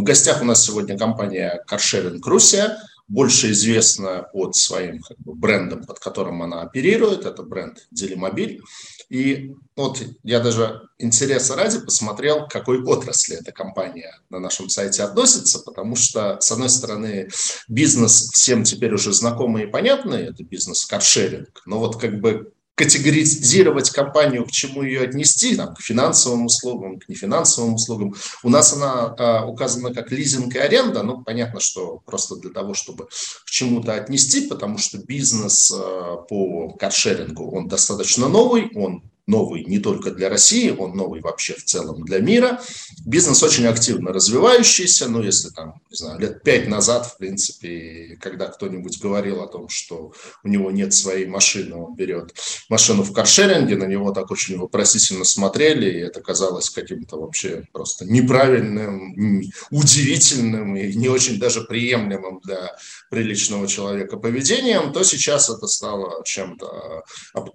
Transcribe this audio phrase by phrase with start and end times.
[0.00, 2.70] В гостях у нас сегодня компания Carsharing Russia,
[3.06, 7.26] больше известна под своим как бы, брендом, под которым она оперирует.
[7.26, 8.62] Это бренд Делимобиль.
[9.10, 15.02] И вот я даже интереса ради посмотрел, к какой отрасли эта компания на нашем сайте
[15.02, 17.28] относится, потому что, с одной стороны,
[17.68, 23.90] бизнес всем теперь уже знакомый и понятный, это бизнес каршеринг, но вот как бы категоризировать
[23.90, 28.14] компанию, к чему ее отнести, там, к финансовым услугам, к нефинансовым услугам.
[28.42, 32.72] У нас она а, указана как лизинг и аренда, ну, понятно, что просто для того,
[32.74, 33.06] чтобы
[33.44, 39.78] к чему-то отнести, потому что бизнес а, по каршерингу, он достаточно новый, он новый не
[39.78, 42.60] только для России, он новый вообще в целом для мира.
[43.06, 48.48] Бизнес очень активно развивающийся, ну, если там, не знаю, лет пять назад, в принципе, когда
[48.48, 50.12] кто-нибудь говорил о том, что
[50.44, 52.34] у него нет своей машины, он берет
[52.68, 58.04] машину в каршеринге, на него так очень вопросительно смотрели, и это казалось каким-то вообще просто
[58.04, 62.76] неправильным, удивительным и не очень даже приемлемым для
[63.10, 67.04] приличного человека поведением, то сейчас это стало чем-то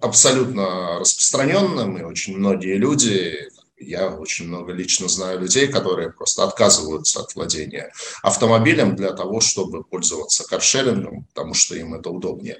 [0.00, 7.20] абсолютно распространенным, и очень многие люди, я очень много лично знаю людей, которые просто отказываются
[7.20, 7.92] от владения
[8.22, 12.58] автомобилем для того, чтобы пользоваться каршерингом, потому что им это удобнее.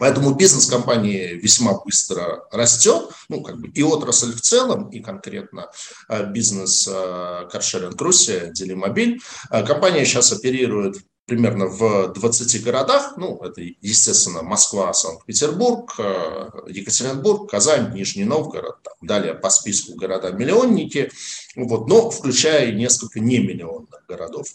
[0.00, 5.70] Поэтому бизнес компании весьма быстро растет, ну, как бы и отрасль в целом, и конкретно
[6.08, 9.20] э, бизнес э, каршеринг Руси, Делимобиль.
[9.50, 10.96] Э, компания сейчас оперирует
[11.32, 18.92] примерно в 20 городах, ну, это, естественно, Москва, Санкт-Петербург, э, Екатеринбург, Казань, Нижний Новгород, там,
[19.00, 21.10] далее по списку города-миллионники,
[21.56, 24.46] вот, но включая несколько немиллионных городов.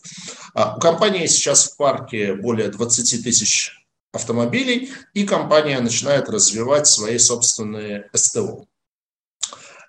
[0.54, 3.72] А у компании сейчас в парке более 20 тысяч
[4.14, 8.68] автомобилей, и компания начинает развивать свои собственные СТО.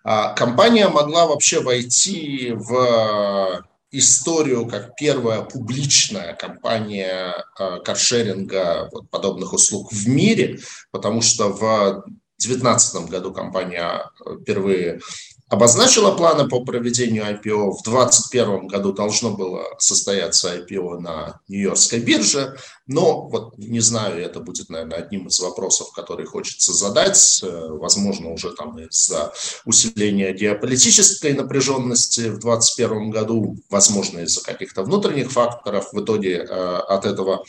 [0.04, 9.52] А компания могла вообще войти в историю как первая публичная компания э, каршеринга вот, подобных
[9.52, 10.58] услуг в мире,
[10.90, 12.04] потому что в
[12.38, 15.00] 2019 году компания э, впервые
[15.48, 17.72] обозначила планы по проведению IPO.
[17.72, 24.40] В 2021 году должно было состояться IPO на Нью-Йоркской бирже, но вот не знаю, это
[24.40, 27.40] будет, наверное, одним из вопросов, которые хочется задать.
[27.42, 29.32] Э, возможно, уже там из-за
[29.64, 37.06] усиления геополитической напряженности в 2021 году, возможно, из-за каких-то внутренних факторов, в итоге э, от
[37.06, 37.44] этого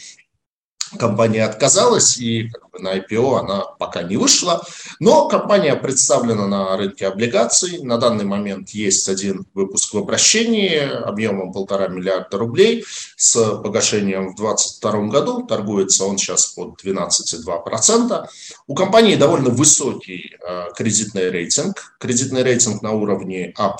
[0.97, 4.65] компания отказалась, и как бы, на IPO она пока не вышла.
[4.99, 7.79] Но компания представлена на рынке облигаций.
[7.83, 12.85] На данный момент есть один выпуск в обращении объемом полтора миллиарда рублей
[13.15, 15.45] с погашением в 2022 году.
[15.45, 18.25] Торгуется он сейчас под 12,2%.
[18.67, 21.95] У компании довольно высокий э, кредитный рейтинг.
[21.99, 23.75] Кредитный рейтинг на уровне А+.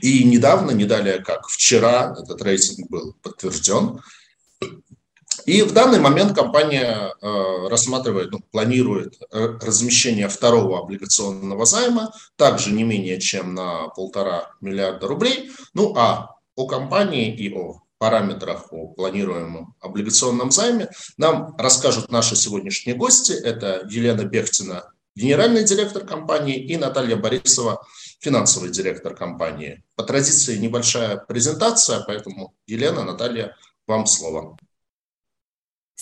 [0.00, 4.00] И недавно, не далее как вчера, этот рейтинг был подтвержден.
[5.46, 12.72] И в данный момент компания э, рассматривает, ну, планирует э, размещение второго облигационного займа, также
[12.72, 15.50] не менее чем на полтора миллиарда рублей.
[15.74, 22.96] Ну а о компании и о параметрах о планируемом облигационном займе нам расскажут наши сегодняшние
[22.96, 23.32] гости.
[23.32, 27.86] Это Елена Бехтина, генеральный директор компании, и Наталья Борисова,
[28.20, 29.84] финансовый директор компании.
[29.94, 33.56] По традиции небольшая презентация, поэтому, Елена, Наталья,
[33.86, 34.56] вам слово.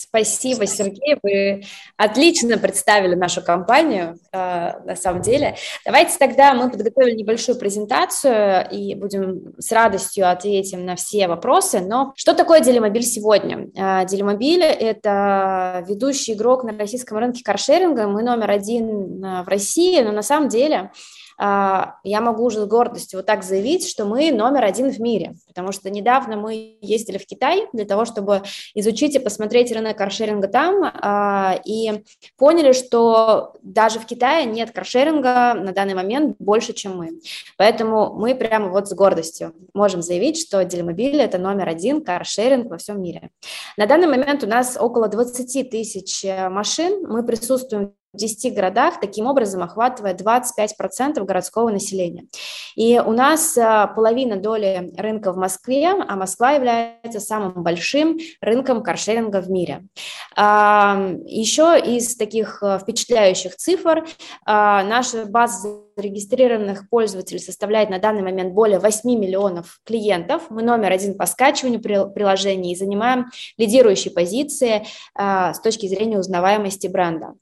[0.01, 1.63] Спасибо, Сергей, вы
[1.95, 5.55] отлично представили нашу компанию, э, на самом деле.
[5.85, 11.81] Давайте тогда мы подготовили небольшую презентацию и будем с радостью ответим на все вопросы.
[11.81, 13.67] Но что такое Делимобиль сегодня?
[13.75, 18.07] Э, Делимобиль– это ведущий игрок на российском рынке каршеринга.
[18.07, 20.91] Мы номер один э, в России, но на самом деле
[21.41, 25.71] я могу уже с гордостью вот так заявить, что мы номер один в мире, потому
[25.71, 28.43] что недавно мы ездили в Китай для того, чтобы
[28.75, 32.03] изучить и посмотреть рынок каршеринга там, а, и
[32.37, 37.19] поняли, что даже в Китае нет каршеринга на данный момент больше, чем мы.
[37.57, 42.77] Поэтому мы прямо вот с гордостью можем заявить, что Делимобиль– это номер один каршеринг во
[42.77, 43.31] всем мире.
[43.77, 48.99] На данный момент у нас около 20 тысяч э, машин, мы присутствуем в 10 городах,
[48.99, 52.25] таким образом охватывая 25% городского населения.
[52.75, 58.83] И у нас а, половина доли рынка в Москве, а Москва является самым большим рынком
[58.83, 59.85] каршеринга в мире.
[60.35, 64.05] А, Еще из таких а, впечатляющих цифр
[64.45, 70.43] наша база зарегистрированных пользователей составляет на данный момент более 8 миллионов клиентов.
[70.49, 73.27] Мы номер один по скачиванию приложений и занимаем
[73.57, 74.85] лидирующие позиции
[75.17, 77.33] с точки зрения узнаваемости бренда.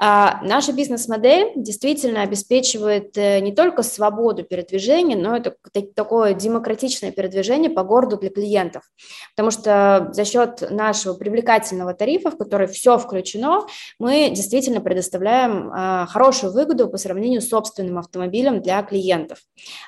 [0.00, 5.54] А наша бизнес-модель действительно обеспечивает э, не только свободу передвижения, но это
[5.94, 8.82] такое демократичное передвижение по городу для клиентов.
[9.34, 13.66] Потому что за счет нашего привлекательного тарифа, в который все включено,
[13.98, 19.38] мы действительно предоставляем а, хорошую выгоду по сравнению с собственным автомобилем для клиентов.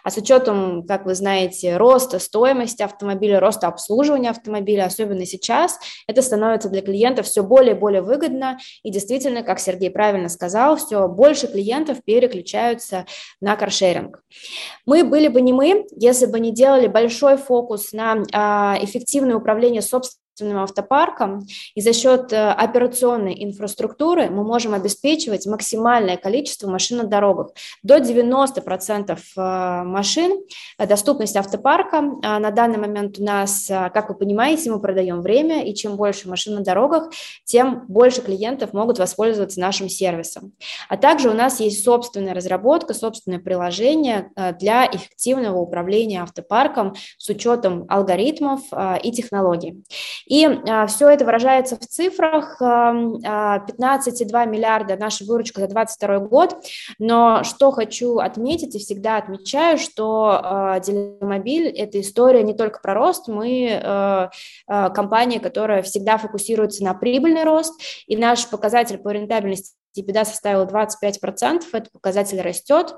[0.04, 6.22] А с учетом, как вы знаете, роста стоимости автомобиля, роста обслуживания автомобиля, особенно сейчас, это
[6.22, 8.58] становится для клиентов все более и более выгодно.
[8.82, 13.06] И действительно, как Сергей правильно сказал, все больше клиентов переключаются
[13.40, 14.22] на каршеринг.
[14.84, 19.82] Мы были бы не мы, если бы не делали большой фокус на а, эффективное управление
[19.82, 26.98] собственным собственным автопарком, и за счет э, операционной инфраструктуры мы можем обеспечивать максимальное количество машин
[26.98, 27.52] на дорогах.
[27.82, 30.38] До 90% э, машин,
[30.78, 32.02] э, доступность автопарка.
[32.02, 36.56] На данный момент у нас, как вы понимаете, мы продаем время, и чем больше машин
[36.56, 37.10] на дорогах,
[37.44, 40.52] тем больше клиентов могут воспользоваться нашим сервисом.
[40.88, 47.86] А также у нас есть собственная разработка, собственное приложение для эффективного управления автопарком с учетом
[47.88, 48.60] алгоритмов
[49.02, 49.82] и технологий.
[50.26, 52.60] И а, все это выражается в цифрах.
[52.60, 52.92] А,
[53.66, 56.56] 15,2 миллиарда наша выручка за 2022 год.
[56.98, 62.94] Но что хочу отметить и всегда отмечаю, что а, Делимобиль– это история не только про
[62.94, 63.28] рост.
[63.28, 64.30] Мы а,
[64.66, 67.80] а, компания, которая всегда фокусируется на прибыльный рост.
[68.06, 71.62] И наш показатель по рентабельности EBITDA составил 25%.
[71.72, 72.96] Этот показатель растет.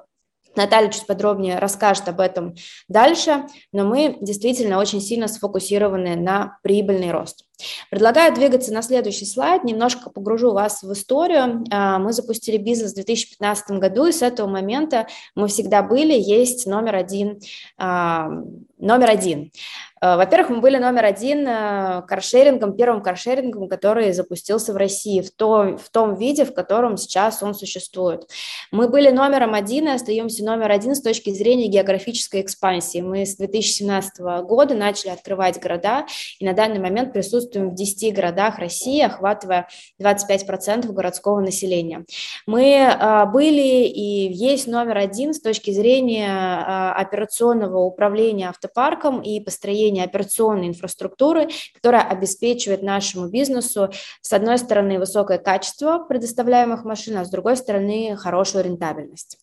[0.58, 2.54] Наталья чуть подробнее расскажет об этом
[2.88, 7.47] дальше, но мы действительно очень сильно сфокусированы на прибыльный рост.
[7.90, 11.64] Предлагаю двигаться на следующий слайд, немножко погружу вас в историю.
[11.70, 16.66] А, мы запустили бизнес в 2015 году, и с этого момента мы всегда были, есть
[16.66, 17.40] номер один.
[17.76, 18.28] А,
[18.78, 19.50] номер один.
[20.00, 21.44] А, во-первых, мы были номер один
[22.06, 27.42] каршерингом, первым каршерингом, который запустился в России в, то, в том виде, в котором сейчас
[27.42, 28.28] он существует.
[28.70, 33.00] Мы были номером один и остаемся номер один с точки зрения географической экспансии.
[33.00, 36.06] Мы с 2017 года начали открывать города,
[36.38, 39.68] и на данный момент присутствуем присутствуем в 10 городах России, охватывая
[40.00, 42.04] 25% городского населения.
[42.46, 49.40] Мы а, были и есть номер один с точки зрения а, операционного управления автопарком и
[49.40, 53.90] построения операционной инфраструктуры, которая обеспечивает нашему бизнесу,
[54.20, 59.38] с одной стороны, высокое качество предоставляемых машин, а с другой стороны, хорошую рентабельность.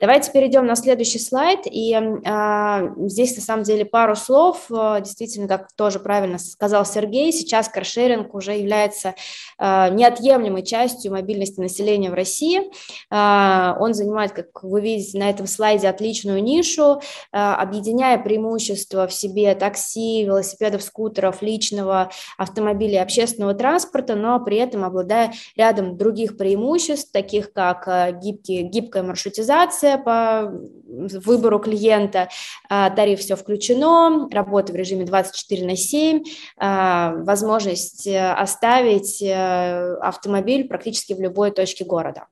[0.00, 1.60] Давайте перейдем на следующий слайд.
[1.64, 1.92] И
[2.24, 4.66] а, здесь на самом деле пару слов.
[4.70, 9.16] А, действительно, как тоже правильно сказал Сергей, сейчас каршеринг уже является
[9.58, 12.70] а, неотъемлемой частью мобильности населения в России.
[13.10, 17.00] А, он занимает, как вы видите на этом слайде, отличную нишу,
[17.32, 24.58] а, объединяя преимущества в себе такси, велосипедов, скутеров, личного автомобиля и общественного транспорта, но при
[24.58, 30.52] этом обладая рядом других преимуществ, таких как гибкие, гибкая маршрутизация, информация по
[31.24, 32.28] выбору клиента,
[32.68, 36.22] а, тариф все включено, работа в режиме 24 на 7,
[36.56, 42.26] а, возможность э, оставить э, автомобиль практически в любой точке города.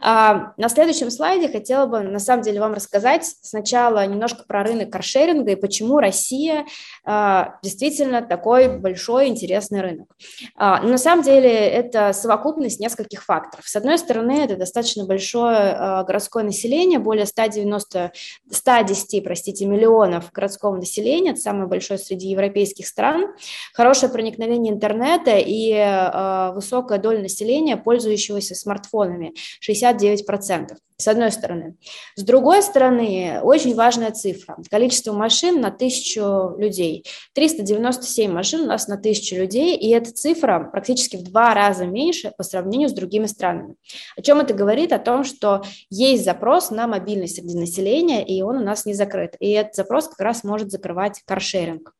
[0.00, 4.90] А, на следующем слайде хотела бы на самом деле вам рассказать сначала немножко про рынок
[4.90, 6.66] каршеринга и почему Россия
[7.04, 10.08] а, действительно такой большой интересный рынок.
[10.56, 13.66] А, на самом деле это совокупность нескольких факторов.
[13.66, 18.12] С одной стороны, это достаточно большое городское население, более 190,
[18.50, 23.34] 110 простите, миллионов городского населения, это самое большое среди европейских стран,
[23.72, 29.32] хорошее проникновение интернета и высокая доля населения, пользующегося смартфонами.
[29.66, 31.76] 69%, с одной стороны.
[32.16, 34.56] С другой стороны, очень важная цифра.
[34.70, 37.04] Количество машин на тысячу людей.
[37.34, 42.32] 397 машин у нас на тысячу людей, и эта цифра практически в два раза меньше
[42.36, 43.76] по сравнению с другими странами.
[44.16, 44.92] О чем это говорит?
[44.92, 49.36] О том, что есть запрос на мобильность среди населения, и он у нас не закрыт.
[49.40, 51.92] И этот запрос как раз может закрывать каршеринг.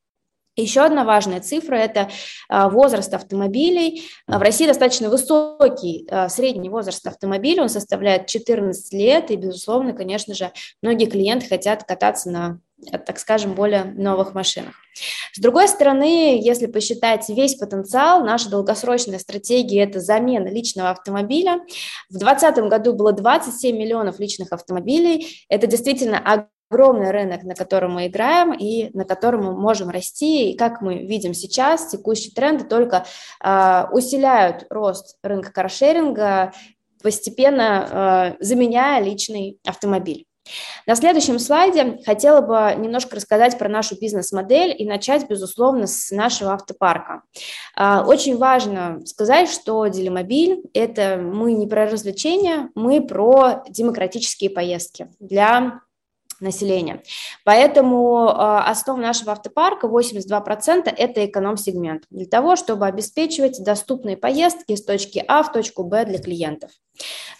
[0.57, 2.11] Еще одна важная цифра– это
[2.49, 4.05] а, возраст автомобилей.
[4.29, 10.33] В России достаточно высокий а, средний возраст автомобиля, он составляет 14 лет, и, безусловно, конечно
[10.33, 12.61] же, многие клиенты хотят кататься на,
[13.05, 14.75] так скажем, более новых машинах.
[15.33, 21.61] С другой стороны, если посчитать весь потенциал, наша долгосрочная стратегия– это замена личного автомобиля.
[22.09, 25.45] В 2020 году было 27 миллионов личных автомобилей.
[25.49, 30.51] Это действительно огромный рынок, на котором мы играем и на котором мы можем расти.
[30.51, 33.05] И как мы видим сейчас, текущие тренды только
[33.43, 36.53] э, усиляют рост рынка каршеринга,
[37.03, 40.27] постепенно э, заменяя личный автомобиль.
[40.87, 46.53] На следующем слайде хотела бы немножко рассказать про нашу бизнес-модель и начать, безусловно, с нашего
[46.53, 47.23] автопарка.
[47.75, 55.09] А, очень важно сказать, что Делимобиль– это мы не про развлечения, мы про демократические поездки
[55.19, 55.81] для
[56.45, 57.03] населения.
[57.45, 58.33] Поэтому э,
[58.67, 65.43] основа нашего автопарка 82% это эконом-сегмент для того, чтобы обеспечивать доступные поездки из точки А
[65.43, 66.71] в точку Б для клиентов.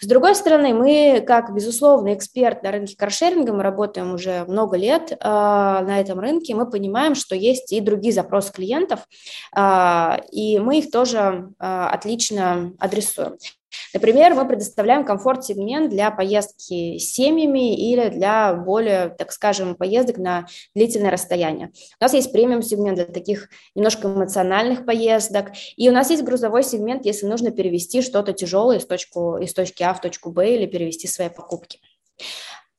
[0.01, 5.11] С другой стороны, мы, как безусловный эксперт на рынке каршеринга, мы работаем уже много лет
[5.11, 9.01] э, на этом рынке, мы понимаем, что есть и другие запросы клиентов,
[9.55, 13.37] э, и мы их тоже э, отлично адресуем.
[13.93, 20.47] Например, мы предоставляем комфорт-сегмент для поездки с семьями или для более, так скажем, поездок на
[20.73, 21.71] длительное расстояние.
[21.99, 27.05] У нас есть премиум-сегмент для таких немножко эмоциональных поездок, и у нас есть грузовой сегмент,
[27.05, 31.07] если нужно перевести что-то тяжелое из, точку, из точки А в точку Б или перевести
[31.07, 31.79] свои покупки.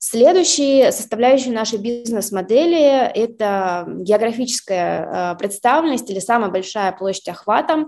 [0.09, 7.87] Следующей составляющей нашей бизнес-модели– это географическая э, представленность или самая большая площадь охвата.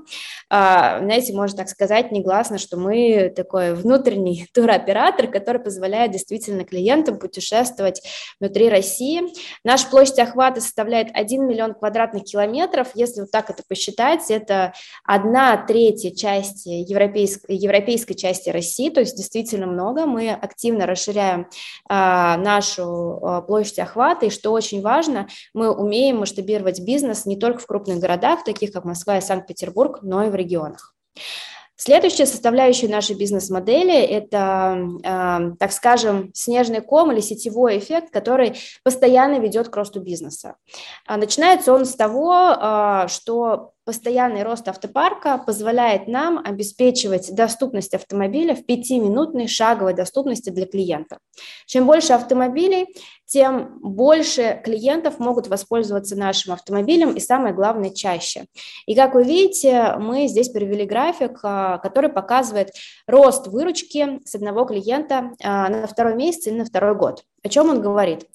[0.50, 7.20] А, знаете, можно так сказать негласно, что мы такой внутренний туроператор, который позволяет действительно клиентам
[7.20, 8.02] путешествовать
[8.42, 9.22] внутри России.
[9.64, 12.90] Наша площадь охвата составляет 1 миллион квадратных километров.
[12.96, 14.74] Если вот так это посчитать, это
[15.06, 20.06] одна третья части европейской, европейской части России, то есть действительно много.
[20.06, 21.48] Мы активно расширяем
[21.88, 27.60] а, нашу а, площадь охвата, и что очень важно, мы умеем масштабировать бизнес не только
[27.60, 30.96] в крупных городах, таких как Москва и Санкт-Петербург, но и в регионах.
[31.82, 39.40] Следующая составляющая нашей бизнес-модели– это, э, так скажем, снежный ком или сетевой эффект, который постоянно
[39.40, 40.56] ведет к росту бизнеса.
[41.08, 48.60] Начинается он с того, э, что Постоянный рост автопарка позволяет нам обеспечивать доступность автомобиля в
[48.60, 51.18] 5-минутной шаговой доступности для клиента.
[51.66, 52.86] Чем больше автомобилей,
[53.26, 58.46] тем больше клиентов могут воспользоваться нашим автомобилем и самое главное чаще.
[58.86, 62.70] И как вы видите, мы здесь привели график, а, который показывает
[63.08, 67.24] рост выручки с одного клиента а, на второй месяц и на второй год.
[67.42, 68.28] О чем он говорит?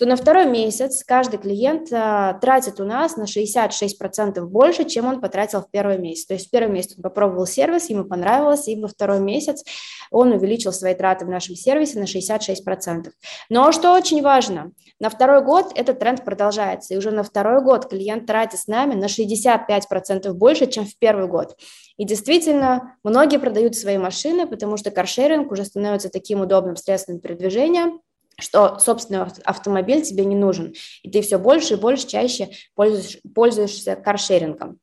[0.00, 5.20] Что на второй месяц каждый клиент а, тратит у нас на 66% больше, чем он
[5.20, 6.24] потратил в первый месяц.
[6.24, 9.62] То есть в первый месяц он попробовал сервис, ему понравилось, и во второй месяц
[10.10, 13.10] он увеличил свои траты в нашем сервисе на 66%.
[13.50, 17.90] Но что очень важно, на второй год этот тренд продолжается, и уже на второй год
[17.90, 21.58] клиент тратит с нами на 65% больше, чем в первый год.
[21.98, 27.92] И действительно, многие продают свои машины, потому что каршеринг уже становится таким удобным средством передвижения,
[28.40, 33.96] что собственный автомобиль тебе не нужен, и ты все больше и больше чаще пользуешь, пользуешься
[33.96, 34.78] каршерингом.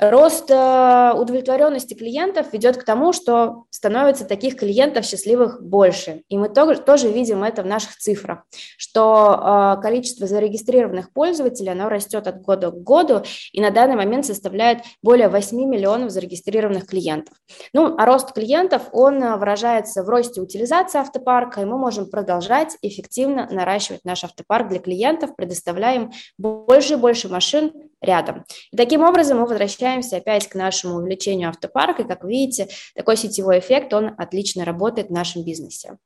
[0.00, 6.22] Рост э, удовлетворенности клиентов ведет к тому, что становится таких клиентов счастливых больше.
[6.28, 8.44] И мы тоже, видим это в наших цифрах,
[8.78, 14.24] что э, количество зарегистрированных пользователей, оно растет от года к году, и на данный момент
[14.24, 17.36] составляет более 8 миллионов зарегистрированных клиентов.
[17.74, 22.76] Ну, а рост клиентов, он э, выражается в росте утилизации автопарка, и мы можем продолжать
[22.80, 28.44] эффективно наращивать наш автопарк для клиентов, предоставляем больше и больше машин рядом.
[28.72, 32.02] И таким образом мы возвращаемся опять к нашему увеличению автопарка.
[32.02, 35.96] И, как видите, такой сетевой эффект, он отлично работает в нашем бизнесе.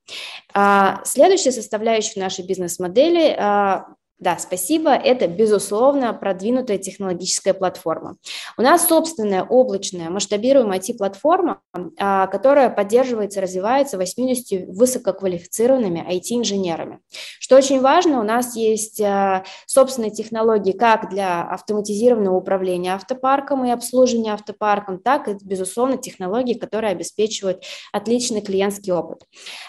[0.52, 3.86] А, следующая составляющая нашей бизнес-модели а,
[4.20, 4.90] да, спасибо.
[4.90, 8.16] Это, безусловно, продвинутая технологическая платформа.
[8.56, 11.60] У нас собственная облачная масштабируемая IT-платформа,
[11.98, 17.00] а, которая поддерживается, развивается 80 высококвалифицированными IT-инженерами.
[17.40, 23.70] Что очень важно, у нас есть а, собственные технологии как для автоматизированного управления автопарком и
[23.70, 29.24] обслуживания автопарком, так и, безусловно, технологии, которые обеспечивают отличный клиентский опыт.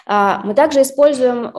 [0.06, 1.50] А, мы также используем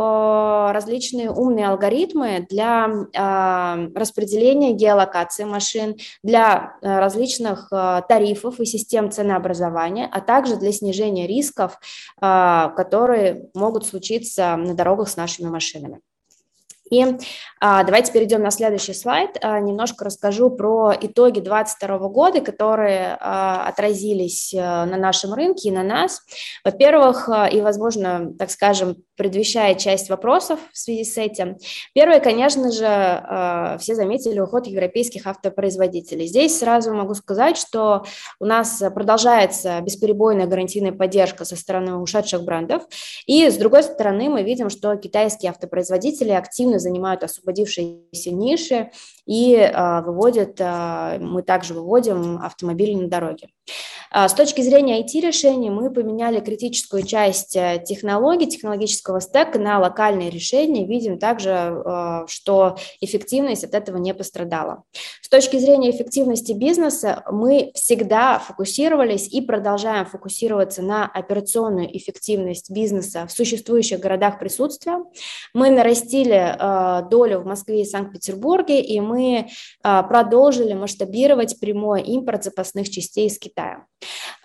[0.72, 9.12] различные умные алгоритмы для для распределения геолокации машин, для э, различных э, тарифов и систем
[9.12, 11.80] ценообразования, а также для снижения рисков,
[12.20, 16.02] которые могут случиться на дорогах с нашими машинами.
[16.90, 17.06] И
[17.60, 19.38] а, давайте перейдем на следующий слайд.
[19.42, 25.72] А, немножко расскажу про итоги 2022 года, которые а, отразились а, на нашем рынке и
[25.72, 26.22] на нас.
[26.64, 31.58] Во-первых, а, и, возможно, так скажем, предвещая часть вопросов в связи с этим.
[31.94, 36.28] Первое, конечно же, а, все заметили уход европейских автопроизводителей.
[36.28, 38.06] Здесь сразу могу сказать, что
[38.40, 42.84] у нас продолжается бесперебойная гарантийная поддержка со стороны ушедших брендов.
[43.26, 48.92] И, с другой стороны, мы видим, что китайские автопроизводители активно активно занимают освободившиеся ниши
[49.26, 53.50] и а, выводят, а, мы также выводим автомобили на дороге.
[54.10, 60.30] А, с точки зрения IT-решений мы поменяли критическую часть э, технологий, технологического стека на локальные
[60.30, 60.88] решения.
[60.88, 64.84] Видим также, э, что эффективность от этого не пострадала.
[65.22, 73.28] С точки зрения эффективности бизнеса мы всегда фокусировались и продолжаем фокусироваться на операционную эффективность бизнеса
[73.28, 75.04] в существующих городах присутствия.
[75.54, 79.50] Мы нарастили э, долю в Москве и Санкт-Петербурге, и мы
[79.82, 83.57] продолжили масштабировать прямой импорт запасных частей из Китая.
[83.58, 83.88] А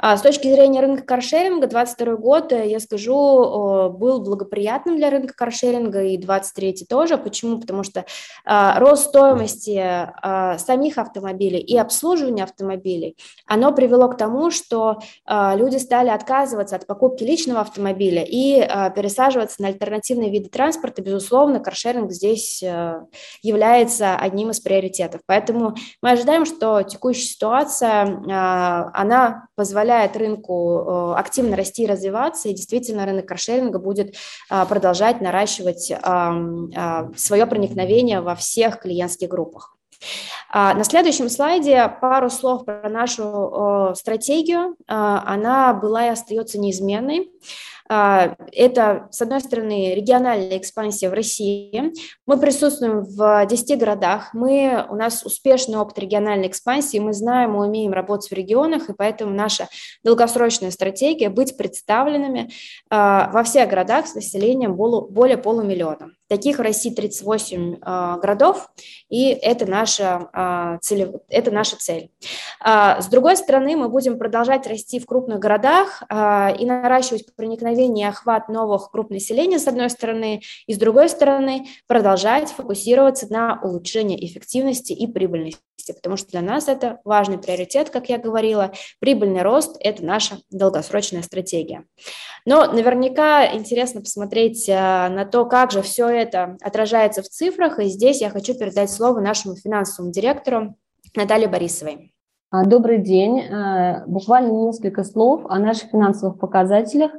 [0.01, 6.03] с точки зрения рынка каршеринга, 2022 год, э, я скажу, был благоприятным для рынка каршеринга,
[6.03, 7.19] и 2023 тоже.
[7.19, 7.61] Почему?
[7.61, 8.05] Потому что
[8.45, 13.17] а, рост стоимости а, самих автомобилей и обслуживания автомобилей,
[13.47, 18.61] оно привело к тому, что люди стали отказываться от покупки личного автомобиля и
[18.95, 21.03] пересаживаться на альтернативные виды транспорта.
[21.03, 23.03] Безусловно, каршеринг здесь э,
[23.43, 25.21] является одним из приоритетов.
[25.27, 28.03] Поэтому мы ожидаем, что текущая ситуация,
[28.95, 34.17] она позволяет рынку э, активно расти и развиваться, и действительно рынок каршеринга будет
[34.51, 39.77] э, продолжать наращивать э, свое проникновение во всех клиентских группах.
[40.51, 44.75] А, на следующем слайде пару слов про нашу стратегию.
[44.89, 47.31] Она была и остается неизменной.
[47.95, 51.93] А, это, с одной стороны, региональная экспансия в России.
[52.27, 54.31] Мы присутствуем в 10 городах.
[54.33, 56.97] Мы, у нас успешный опыт региональной экспансии.
[56.97, 59.69] Мы знаем, мы умеем работать в регионах, и поэтому наша
[60.03, 62.51] долгосрочная стратегия– быть представленными
[62.89, 66.13] а, во всех городах с населением более полумиллиона.
[66.33, 68.71] Таких в России 38 э, городов,
[69.11, 72.11] и это наша, э, цель, это наша цель.
[72.65, 78.07] Э, с другой стороны, мы будем продолжать расти в крупных городах э, и наращивать проникновение
[78.07, 83.61] и охват новых групп населения, с одной стороны, и с другой стороны, продолжать фокусироваться на
[83.63, 85.61] улучшении эффективности и прибыльности
[85.93, 88.73] потому что для нас это важный приоритет, как я говорила.
[89.01, 91.85] Прибыльный рост– это наша долгосрочная стратегия.
[92.45, 97.85] Но наверняка интересно посмотреть э, на то, как же все это отражается в цифрах, и
[97.85, 100.75] здесь я хочу передать слово нашему финансовому директору
[101.15, 102.13] Наталье Борисовой.
[102.51, 103.41] А, добрый день.
[103.41, 107.13] Э, буквально несколько слов о наших финансовых показателях.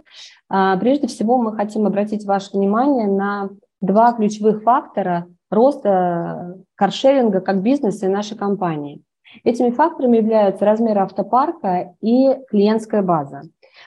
[0.48, 3.50] А, прежде всего, мы хотим обратить ваше внимание на
[3.82, 9.02] два ключевых фактора роста каршеринга как бизнеса и нашей компании.
[9.44, 13.42] Этими факторами являются размер автопарка и клиентская база.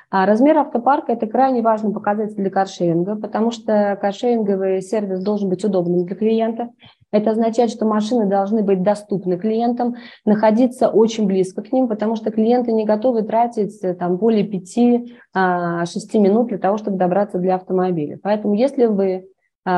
[0.09, 5.65] А размер автопарка– это крайне важный показатель для каршеринга, потому что каршеринговый сервис должен быть
[5.65, 6.71] удобным для клиента.
[7.11, 12.31] Это означает, что машины должны быть доступны клиентам, находиться очень близко к ним, потому что
[12.31, 17.57] клиенты не готовы тратить э, там, более 5-6 а, минут для того, чтобы добраться для
[17.57, 18.19] автомобиля.
[18.23, 19.29] Поэтому если вы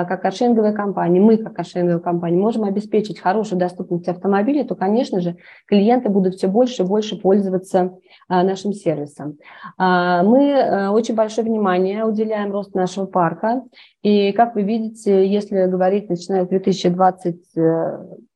[0.05, 5.37] как каршеринговая компания, мы как каршеринговая компания можем обеспечить хорошую доступность автомобилей, то, конечно же,
[5.67, 7.97] клиенты будут все больше и больше пользоваться
[8.29, 9.39] а, нашим сервисом.
[9.79, 13.63] А, мы э, очень большое внимание уделяем росту нашего парка.
[14.03, 18.28] И, как вы видите, если говорить, начиная с 2020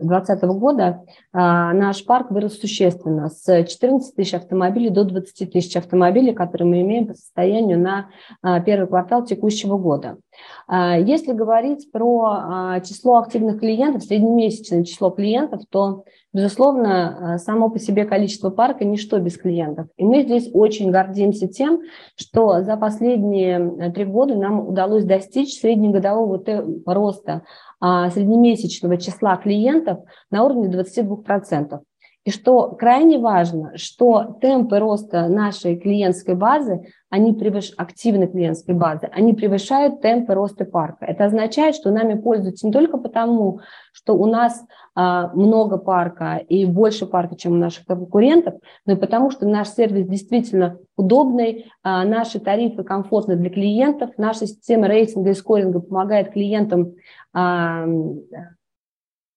[0.00, 6.32] 2020 года а, наш парк вырос существенно с 14 тысяч автомобилей до 20 тысяч автомобилей,
[6.32, 8.10] которые мы имеем по состоянию на
[8.42, 10.18] а, первый квартал текущего года.
[10.66, 18.04] А, если говорить про число активных клиентов, среднемесячное число клиентов, то, безусловно, само по себе
[18.04, 19.88] количество парка– ничто без клиентов.
[19.96, 21.80] И мы здесь очень гордимся тем,
[22.16, 26.42] что за последние три года нам удалось достичь среднегодового
[26.86, 27.42] роста
[27.80, 31.80] среднемесячного числа клиентов на уровне 22%.
[32.28, 37.72] И что крайне важно, что темпы роста нашей клиентской базы, они превыш...
[37.78, 41.06] активной клиентской базы, они превышают темпы роста парка.
[41.06, 43.60] Это означает, что нами пользуются не только потому,
[43.92, 44.62] что у нас
[44.94, 49.68] а, много парка и больше парка, чем у наших конкурентов, но и потому, что наш
[49.68, 56.32] сервис действительно удобный, а, наши тарифы комфортны для клиентов, наша система рейтинга и скоринга помогает
[56.32, 56.96] клиентам а,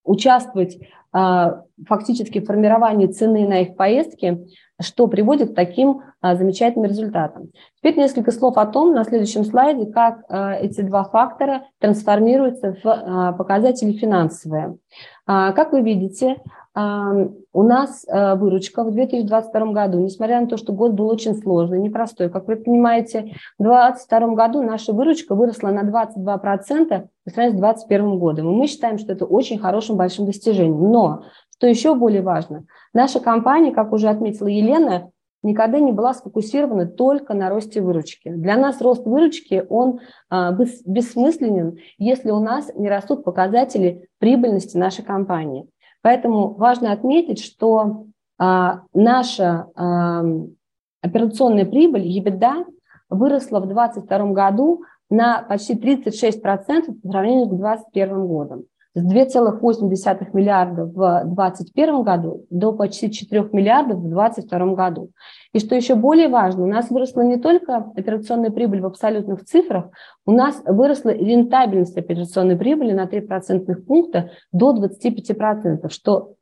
[0.04, 0.80] участвовать
[1.14, 4.48] а, фактически в формировании цены на их поездки,
[4.82, 7.52] что приводит к таким а, замечательным результатам.
[7.78, 13.92] Теперь несколько слов о том на следующем слайде, как эти два фактора трансформируются в показатели
[13.92, 14.78] финансовые.
[15.26, 16.38] Как вы видите,
[16.74, 21.80] у нас э, выручка в 2022 году, несмотря на то, что год был очень сложный,
[21.80, 27.60] непростой, как вы понимаете, в 2022 году наша выручка выросла на 22% по сравнению с
[27.60, 28.52] 2021 годом.
[28.52, 30.92] И мы считаем, что это очень хорошим большим достижением.
[30.92, 31.24] Но,
[31.58, 35.12] что еще более важно, наша компания, как уже отметила Елена,
[35.44, 38.30] никогда не была сфокусирована только на росте выручки.
[38.30, 45.04] Для нас рост выручки, он а, бессмысленен, если у нас не растут показатели прибыльности нашей
[45.04, 45.68] компании.
[46.02, 48.06] Поэтому важно отметить, что
[48.38, 49.68] наша
[51.02, 52.66] операционная прибыль, EBITDA,
[53.10, 58.64] выросла в 2022 году на почти 36% по сравнению с 2021 годом.
[58.94, 59.88] С 2,8
[60.34, 65.12] миллиарда в 2021 году до почти 4 миллиардов в 2022 году.
[65.54, 69.92] И что еще более важно, у нас выросла не только операционная прибыль в абсолютных цифрах,
[70.26, 76.34] у нас выросла рентабельность операционной прибыли на 3 процентных пункта до 25%, что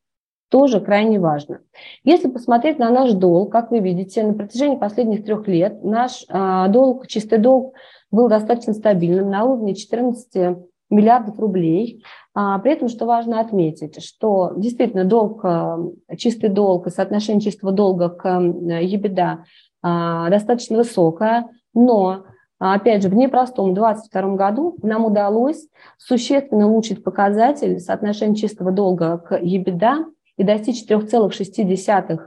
[0.49, 1.59] тоже крайне важно.
[2.03, 6.65] Если посмотреть на наш долг, как вы видите, на протяжении последних трех лет наш э,
[6.69, 7.75] долг, чистый долг
[8.09, 10.57] был достаточно стабильным на уровне 14
[10.89, 12.03] миллиардов рублей.
[12.41, 15.77] А, при этом, что важно отметить, что действительно долг, а,
[16.17, 19.39] чистый долг и соотношение чистого долга к EBITDA
[19.81, 22.23] а, достаточно высокое, но
[22.61, 25.65] Опять же, в непростом 2022 году нам удалось
[25.97, 30.03] существенно улучшить показатель соотношения чистого долга к EBITDA
[30.35, 32.19] и достичь 3,6,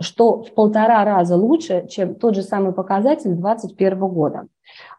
[0.00, 4.46] что в полтора раза лучше, чем тот же самый показатель 2021 года.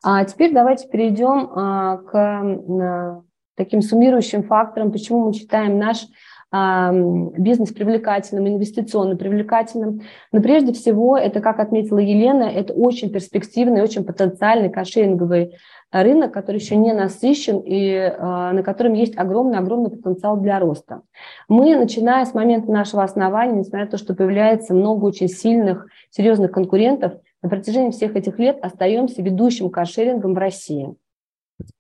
[0.04, 3.22] А теперь давайте перейдем а, к а,
[3.60, 6.08] таким суммирующим факторам, почему мы считаем наш
[6.50, 10.02] а, бизнес привлекательным, инвестиционно привлекательным.
[10.32, 15.58] Но прежде всего, это, как отметила Елена, это очень перспективный, очень потенциальный кошеринговый
[15.92, 21.02] рынок, который еще не насыщен и э, на котором есть огромный-огромный потенциал для роста.
[21.50, 26.52] Мы, начиная с момента нашего основания, несмотря на то, что появляется много очень сильных, серьезных
[26.52, 30.96] конкурентов, на протяжении всех этих лет остаемся ведущим каршерингом в России.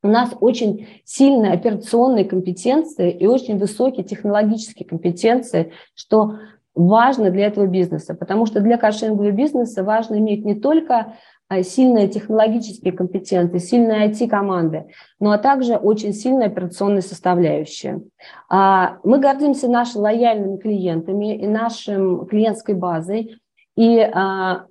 [0.01, 6.35] У нас очень сильные операционные компетенции и очень высокие технологические компетенции, что
[6.75, 11.15] важно для этого бизнеса, потому что для каршерингового бизнеса важно иметь не только
[11.47, 14.85] а, сильные технологические компетенции, сильные IT-команды,
[15.19, 18.01] но а также очень сильная операционная составляющая.
[18.49, 23.39] Мы гордимся нашими лояльными клиентами и нашим клиентской базой
[23.75, 24.65] и а,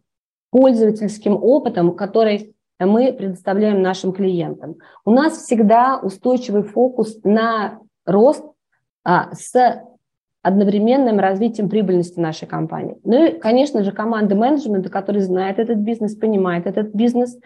[0.50, 2.54] пользовательским опытом, который
[2.86, 4.76] мы предоставляем нашим клиентам.
[5.04, 8.44] У нас всегда устойчивый фокус на рост
[9.04, 9.82] с
[10.42, 12.96] одновременным развитием прибыльности нашей компании.
[13.04, 17.38] Ну и, конечно же, команда менеджмента, который знает этот бизнес, понимает этот бизнес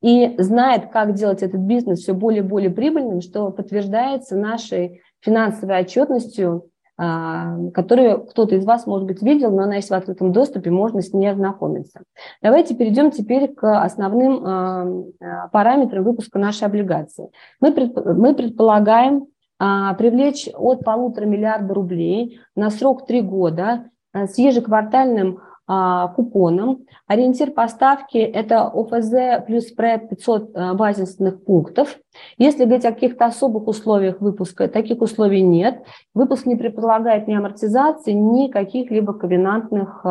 [0.00, 5.80] и знает, как делать этот бизнес все более и более прибыльным, что подтверждается нашей финансовой
[5.80, 10.70] отчетностью, а, которую кто-то из вас, может быть, видел, но она есть в открытом доступе,
[10.70, 12.02] можно с ней ознакомиться.
[12.42, 17.30] Давайте перейдем теперь к основным а, параметрам выпуска нашей облигации.
[17.60, 19.26] Мы предполагаем
[19.64, 26.86] а, привлечь от полутора миллиарда рублей на срок три года а, с ежеквартальным а, купоном.
[27.06, 31.98] Ориентир поставки– это ОФЗ плюс спред 500 базисных пунктов.
[32.36, 35.82] Если говорить о каких-то особых условиях выпуска, таких условий нет.
[36.14, 40.04] Выпуск не предполагает ни амортизации, ни каких-либо ковенантных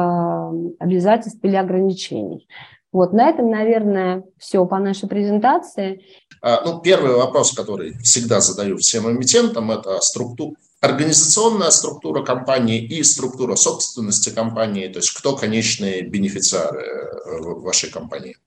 [0.80, 2.48] обязательств или ограничений.
[2.94, 6.02] Вот на этом, наверное, все по нашей презентации.
[6.42, 13.04] А, ну, первый вопрос, который всегда задаю всем эмитентам, это структура, организационная структура компании и
[13.04, 18.38] структура собственности компании, то есть кто конечные бенефициары э, вашей компании.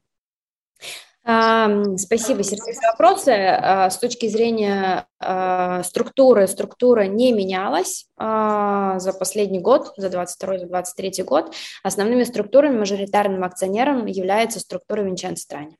[1.24, 3.30] Спасибо, Сергей, за вопросы.
[3.30, 11.54] А, с точки зрения а, структуры, структура не менялась за последний год, за 22-23 год.
[11.82, 15.78] Основными структурами, мажоритарным акционером является структура Винченцо Страни.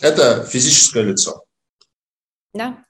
[0.00, 1.42] Это физическое лицо.
[2.54, 2.84] Да.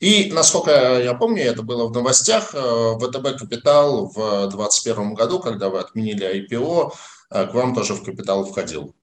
[0.00, 5.68] И, насколько я помню, это было в новостях, э, ВТБ Капитал в 2021 году, когда
[5.68, 6.92] вы отменили IPO,
[7.30, 8.94] э, к вам тоже в капитал входил.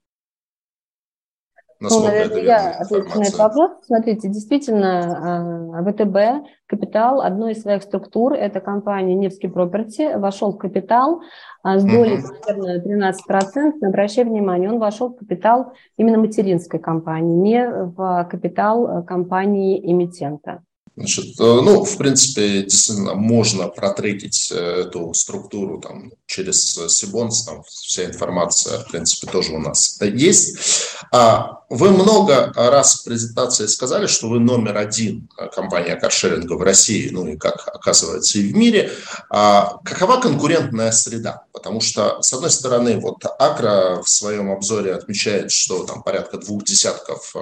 [1.80, 3.72] Насколько ну, наверное, я отвечу на этот вопрос.
[3.86, 10.58] Смотрите, действительно, а, ВТБ Капитал, одной из своих структур, это компания Невский Проперти, вошел в
[10.58, 11.22] капитал
[11.64, 13.74] а, с долей примерно 13%.
[13.82, 20.65] Но обращаю внимание, он вошел в капитал именно материнской компании, не в капитал компании эмитента.
[20.98, 27.64] Значит, э, ну, в принципе, действительно, можно протрекить э, эту структуру там, через Сибонс, там
[27.68, 30.58] вся информация, в принципе, тоже у нас есть.
[31.12, 36.62] А вы много раз в презентации сказали, что вы номер один э, компания каршеринга в
[36.62, 38.90] России, ну и как оказывается и в мире.
[39.30, 41.44] А какова конкурентная среда?
[41.52, 46.64] Потому что, с одной стороны, вот Акра в своем обзоре отмечает, что там порядка двух
[46.64, 47.36] десятков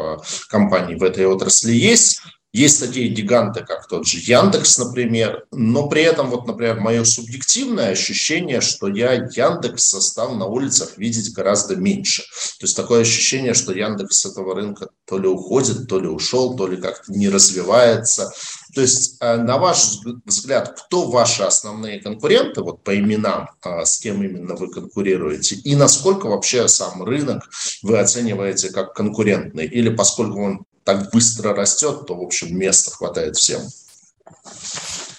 [0.49, 2.19] компаний в этой отрасли есть,
[2.53, 7.89] есть такие гиганты, как тот же Яндекс, например, но при этом, вот, например, мое субъективное
[7.89, 12.21] ощущение, что я Яндекс стал на улицах видеть гораздо меньше.
[12.59, 16.55] То есть такое ощущение, что Яндекс с этого рынка то ли уходит, то ли ушел,
[16.55, 18.31] то ли как-то не развивается.
[18.75, 23.99] То есть, э, на ваш взгляд, кто ваши основные конкуренты, вот по именам, э, с
[23.99, 27.49] кем именно вы конкурируете, и насколько вообще сам рынок
[27.81, 33.35] вы оцениваете как конкурентный, или поскольку он так быстро растет, то, в общем, места хватает
[33.37, 33.61] всем?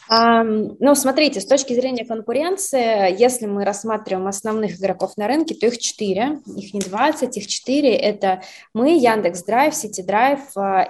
[0.09, 5.79] Ну, смотрите, с точки зрения конкуренции, если мы рассматриваем основных игроков на рынке, то их
[5.79, 7.95] 4, их не 20, их 4.
[7.97, 8.43] Это
[8.75, 10.41] мы, Яндекс Драйв, Сити Драйв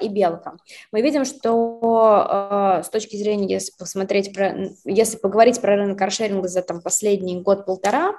[0.01, 0.55] и Белка.
[0.93, 1.81] Мы видим, что
[2.29, 7.41] а, с точки зрения, если посмотреть, про, если поговорить про рынок каршеринга за там, последний
[7.41, 8.15] год-полтора,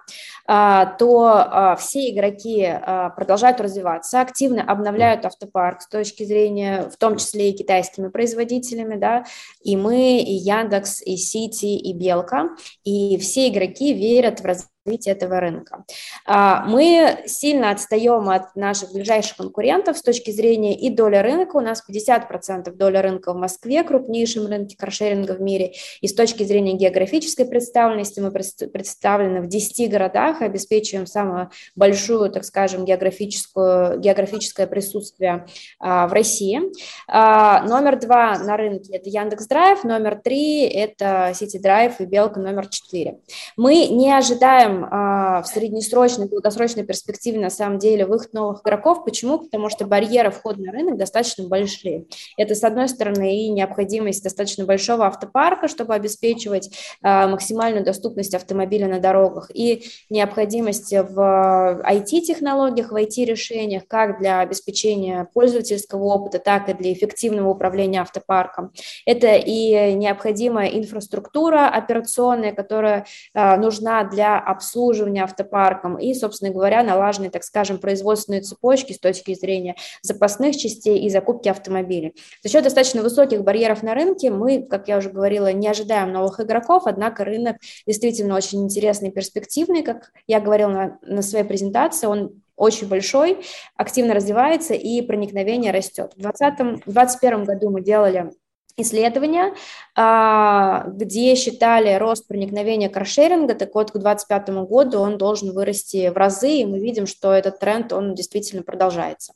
[0.47, 2.67] а, то а, все игроки
[3.15, 9.25] продолжают развиваться, активно обновляют автопарк с точки зрения, в том числе и китайскими производителями, да,
[9.61, 12.49] и мы, и Яндекс, и Сити, и Белка,
[12.83, 15.83] и все игроки верят в развитие развития этого рынка.
[16.25, 21.57] А, мы сильно отстаем от наших ближайших конкурентов с точки зрения и доли рынка.
[21.57, 25.73] У нас 50% доля рынка в Москве, крупнейшем рынке каршеринга в мире.
[26.01, 32.45] И с точки зрения географической представленности мы представлены в 10 городах, обеспечиваем самую большую, так
[32.45, 35.47] скажем, географическую, географическое присутствие
[35.79, 36.61] а, в России.
[37.07, 42.39] А, номер два на рынке– это Яндекс Драйв, номер три– это Сити Драйв и Белка
[42.39, 43.19] номер четыре.
[43.57, 49.05] Мы не ожидаем а, в среднесрочной, долгосрочной перспективе на самом деле выход новых игроков.
[49.05, 49.39] Почему?
[49.39, 52.05] Потому что барьеры входа на рынок достаточно большие.
[52.37, 58.87] Это, с одной стороны, и необходимость достаточно большого автопарка, чтобы обеспечивать а, максимальную доступность автомобиля
[58.87, 66.73] на дорогах, и необходимость в IT-технологиях, в IT-решениях, как для обеспечения пользовательского опыта, так и
[66.73, 68.71] для эффективного управления автопарком.
[69.05, 76.83] Это и необходимая инфраструктура операционная, которая а, нужна для обслуживания обслуживания автопарком и, собственно говоря,
[76.83, 82.15] налаженной, так скажем, производственной цепочки с точки зрения запасных частей и закупки автомобилей.
[82.43, 86.39] За счет достаточно высоких барьеров на рынке мы, как я уже говорила, не ожидаем новых
[86.39, 92.07] игроков, однако рынок действительно очень интересный и перспективный, как я говорила на, на своей презентации,
[92.07, 93.39] он очень большой,
[93.75, 96.13] активно развивается и проникновение растет.
[96.15, 98.31] В 2020-2021 году мы делали
[98.77, 99.53] исследования,
[99.95, 106.17] а, где считали рост проникновения каршеринга, так вот к 2025 году он должен вырасти в
[106.17, 109.33] разы, и мы видим, что этот тренд, он действительно продолжается.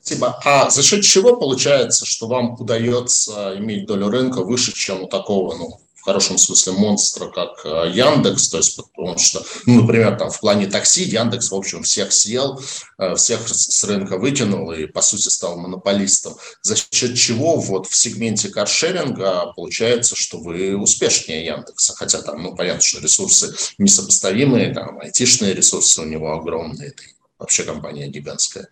[0.00, 0.40] Спасибо.
[0.44, 5.54] А за счет чего получается, что вам удается иметь долю рынка выше, чем у такого,
[5.54, 10.40] ну, хорошем смысле монстра, как э, Яндекс, то есть потому что, ну, например, там в
[10.40, 12.58] плане такси Яндекс, в общем, всех съел,
[12.98, 17.94] э, всех с рынка вытянул и, по сути, стал монополистом, за счет чего вот в
[17.94, 24.98] сегменте каршеринга получается, что вы успешнее Яндекса, хотя там, ну, понятно, что ресурсы несопоставимые, там,
[25.00, 27.02] айтишные ресурсы у него огромные, это
[27.38, 28.68] вообще компания гигантская.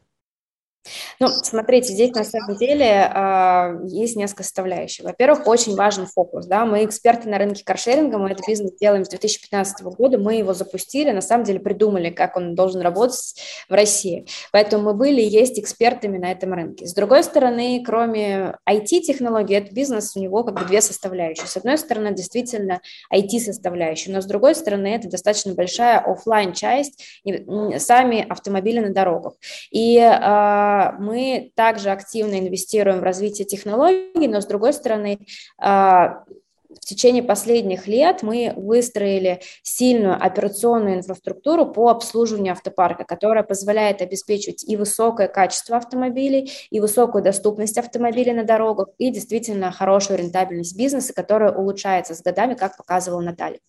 [1.21, 5.05] Ну, смотрите, здесь на самом деле э, есть несколько составляющих.
[5.05, 6.47] Во-первых, очень важен фокус.
[6.47, 6.65] Да?
[6.65, 11.11] Мы эксперты на рынке каршеринга, мы этот бизнес делаем с 2015 года, мы его запустили,
[11.11, 14.27] на самом деле придумали, как он должен работать в России.
[14.53, 16.87] Поэтому мы были и есть экспертами на этом рынке.
[16.87, 21.47] С другой стороны, кроме IT-технологий, этот бизнес у него как бы две составляющие.
[21.47, 22.81] С одной стороны, действительно
[23.13, 27.03] IT-составляющая, но с другой стороны, это достаточно большая офлайн часть
[27.79, 29.35] сами автомобили на дорогах.
[29.71, 30.11] И э,
[30.99, 35.19] мы также активно инвестируем в развитие технологий, но с другой стороны,
[35.59, 36.25] а,
[36.81, 44.65] в течение последних лет мы выстроили сильную операционную инфраструктуру по обслуживанию автопарка, которая позволяет обеспечивать
[44.65, 51.13] и высокое качество автомобилей, и высокую доступность автомобилей на дорогах, и действительно хорошую рентабельность бизнеса,
[51.15, 53.61] которая улучшается с годами, как показывала Наталья.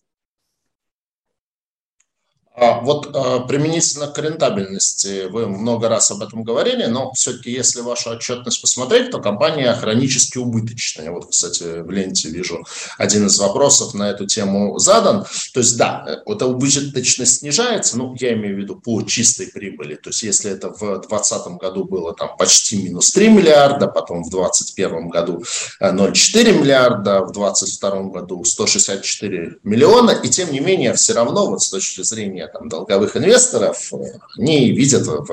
[2.60, 7.82] А вот а, применительно к рентабельности, вы много раз об этом говорили, но все-таки если
[7.82, 11.12] вашу отчетность посмотреть, то компания хронически убыточная.
[11.12, 12.64] Вот, кстати, в ленте вижу
[12.96, 15.24] один из вопросов на эту тему задан.
[15.54, 19.94] То есть, да, эта убыточность снижается, ну, я имею в виду по чистой прибыли.
[19.94, 24.30] То есть, если это в 2020 году было там почти минус 3 миллиарда, потом в
[24.30, 25.44] 2021 году
[25.80, 31.62] 0,4 э, миллиарда, в 2022 году 164 миллиона, и тем не менее, все равно вот
[31.62, 33.92] с точки зрения там, долговых инвесторов,
[34.36, 35.30] они видят в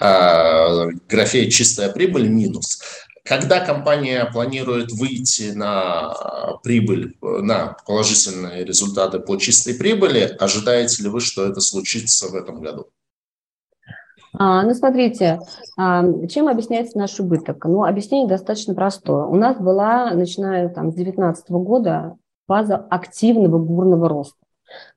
[0.00, 2.80] э, графе чистая прибыль минус.
[3.24, 6.14] Когда компания планирует выйти на
[6.62, 12.62] прибыль, на положительные результаты по чистой прибыли, ожидаете ли вы, что это случится в этом
[12.62, 12.86] году?
[14.32, 15.40] А, ну, смотрите,
[15.76, 17.64] а, чем объясняется наш убыток?
[17.64, 19.24] Ну, объяснение достаточно простое.
[19.24, 24.38] У нас была, начиная там, с 2019 года, фаза активного бурного роста.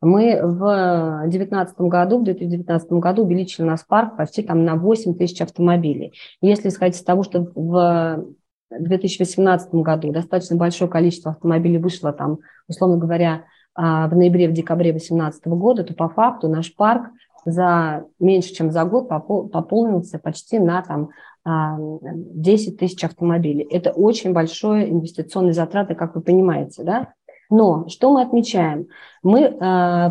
[0.01, 5.41] Мы в 2019 году, в 2019 году увеличили наш парк почти там на 8 тысяч
[5.41, 6.13] автомобилей.
[6.41, 8.25] Если исходить из того, что в
[8.71, 14.91] 2018 году достаточно большое количество автомобилей вышло там, условно говоря, а, в ноябре, в декабре
[14.91, 17.09] 2018 года, то по факту наш парк
[17.45, 21.09] за меньше, чем за год пополнился почти на там,
[21.43, 23.67] 10 тысяч автомобилей.
[23.71, 27.13] Это очень большое инвестиционные затраты, как вы понимаете, да?
[27.51, 28.87] Но что мы отмечаем?
[29.23, 29.51] Мы э,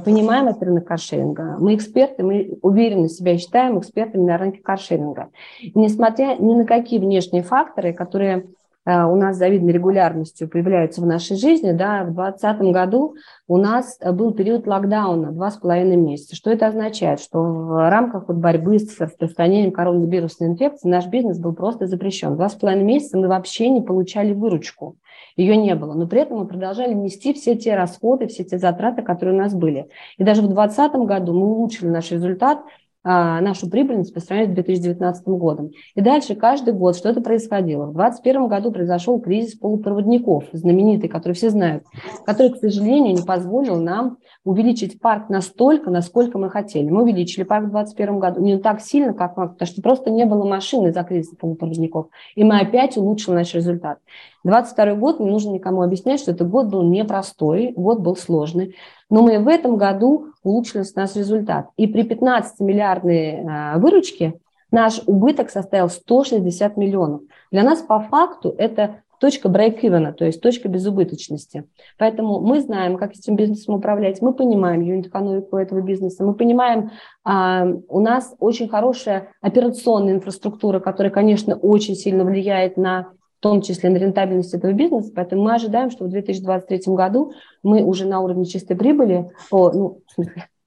[0.05, 5.31] понимаем этот рынок каршеринга, мы эксперты, мы уверенно себя считаем экспертами на рынке каршеринга.
[5.61, 8.51] И несмотря ни на какие внешние факторы, которые
[8.85, 13.15] э, у нас с завидной регулярностью появляются в нашей жизни, да, в 2020 году
[13.49, 16.37] у нас был период локдауна, два с половиной месяца.
[16.37, 17.21] Что это означает?
[17.21, 22.37] Что в рамках вот борьбы с распространением коронавирусной инфекции наш бизнес был просто запрещен.
[22.37, 24.99] Два с половиной месяца мы вообще не получали выручку
[25.41, 25.95] ее не было.
[25.95, 29.55] Но при этом мы продолжали нести все те расходы, все те затраты, которые у нас
[29.55, 29.89] были.
[30.19, 32.61] И даже в 2020 году мы улучшили наш результат
[33.03, 35.71] а, нашу прибыльность по сравнению с 2019 годом.
[35.95, 37.87] И дальше каждый год что-то происходило.
[37.87, 41.85] В 2021 году произошел кризис полупроводников, знаменитый, который все знают,
[42.27, 46.91] который, к сожалению, не позволил нам увеличить парк настолько, насколько мы хотели.
[46.91, 50.45] Мы увеличили парк в 2021 году не так сильно, как потому что просто не было
[50.45, 52.09] машин из-за кризиса полупроводников.
[52.35, 53.99] И мы опять улучшили наш результат.
[54.45, 58.77] 22 год, не нужно никому объяснять, что этот год был непростой, год был сложный.
[59.09, 61.69] Но мы в этом году улучшили наш результат.
[61.77, 67.23] И при 15-миллиардной а, выручке наш убыток составил 160 миллионов.
[67.51, 71.69] Для нас по факту это точка брейк-ивена, то есть точка безубыточности.
[71.99, 76.91] Поэтому мы знаем, как этим бизнесом управлять, мы понимаем юнит-экономику этого бизнеса, мы понимаем,
[77.23, 83.63] а, у нас очень хорошая операционная инфраструктура, которая, конечно, очень сильно влияет на в том
[83.63, 85.11] числе на рентабельность этого бизнеса.
[85.17, 90.03] Поэтому мы ожидаем, что в 2023 году мы уже на уровне чистой прибыли, о, ну,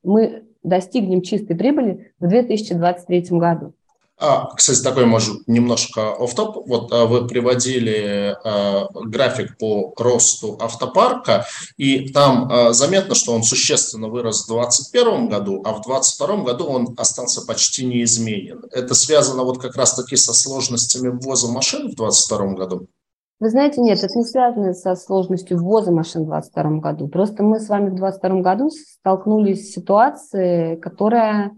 [0.04, 3.74] мы достигнем чистой прибыли в 2023 году.
[4.20, 10.58] А, кстати, такой, может, немножко оф топ Вот а, вы приводили а, график по росту
[10.62, 11.46] автопарка,
[11.78, 16.66] и там а, заметно, что он существенно вырос в 2021 году, а в 2022 году
[16.66, 18.64] он остался почти неизменен.
[18.72, 22.88] Это связано вот как раз-таки со сложностями ввоза машин в 2022 году?
[23.40, 27.08] Вы знаете, нет, это не связано со сложностью ввоза машин в 2022 году.
[27.10, 31.52] Просто мы с вами в 2022 году столкнулись с ситуацией, которая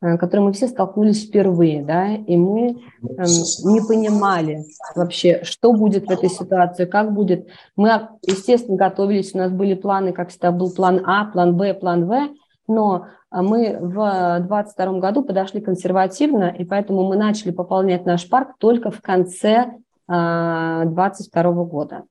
[0.00, 3.26] которой мы все столкнулись впервые, да, и мы эм,
[3.64, 7.48] не понимали вообще, что будет в этой ситуации, как будет.
[7.76, 12.06] Мы, естественно, готовились, у нас были планы, как всегда был план А, план Б, план
[12.06, 12.28] В,
[12.68, 18.50] но э, мы в 2022 году подошли консервативно, и поэтому мы начали пополнять наш парк
[18.58, 19.72] только в конце
[20.08, 22.04] 2022 э, года.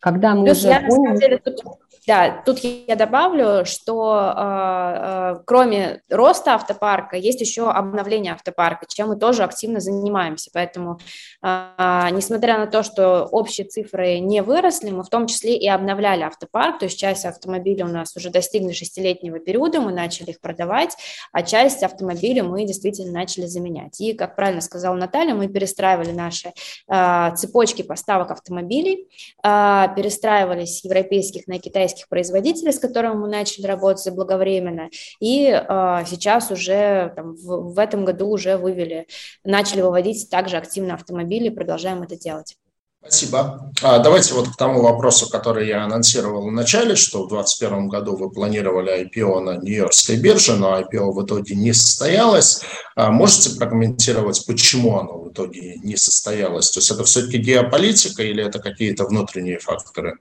[0.00, 0.88] Когда мы Плюс уже я, поняли...
[0.88, 1.62] на самом деле, тут
[2.04, 9.08] да, тут я добавлю, что э, э, кроме роста автопарка есть еще обновление автопарка, чем
[9.08, 10.50] мы тоже активно занимаемся.
[10.52, 10.98] Поэтому,
[11.42, 16.22] э, несмотря на то, что общие цифры не выросли, мы в том числе и обновляли
[16.22, 20.96] автопарк, то есть часть автомобилей у нас уже достигли шестилетнего периода, мы начали их продавать,
[21.30, 24.00] а часть автомобилей мы действительно начали заменять.
[24.00, 26.52] И, как правильно сказала Наталья, мы перестраивали наши
[26.88, 29.06] э, цепочки поставок автомобилей,
[29.44, 34.88] э, перестраивались с европейских на китайские китайских производителей, с которыми мы начали работать заблаговременно,
[35.20, 39.06] и э, сейчас уже там, в, в этом году уже вывели,
[39.44, 42.56] начали выводить также активно автомобили, продолжаем это делать.
[43.04, 43.72] Спасибо.
[43.82, 48.16] А, давайте вот к тому вопросу, который я анонсировал в начале, что в 2021 году
[48.16, 52.60] вы планировали IPO на Нью-Йоркской бирже, но IPO в итоге не состоялось.
[52.94, 56.70] А, можете прокомментировать, почему оно в итоге не состоялось?
[56.70, 60.18] То есть это все-таки геополитика или это какие-то внутренние факторы?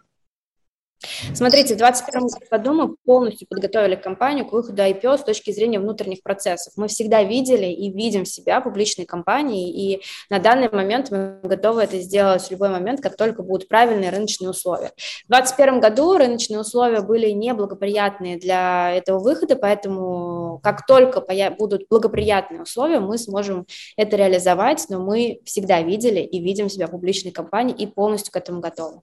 [1.33, 6.21] Смотрите, в 2021 году мы полностью подготовили компанию к выходу IPO с точки зрения внутренних
[6.21, 6.73] процессов.
[6.75, 11.99] Мы всегда видели и видим себя публичной компанией, и на данный момент мы готовы это
[11.99, 14.91] сделать в любой момент, как только будут правильные рыночные условия.
[15.25, 21.21] В 2021 году рыночные условия были неблагоприятные для этого выхода, поэтому как только
[21.57, 23.65] будут благоприятные условия, мы сможем
[23.97, 28.61] это реализовать, но мы всегда видели и видим себя публичной компанией и полностью к этому
[28.61, 29.01] готовы.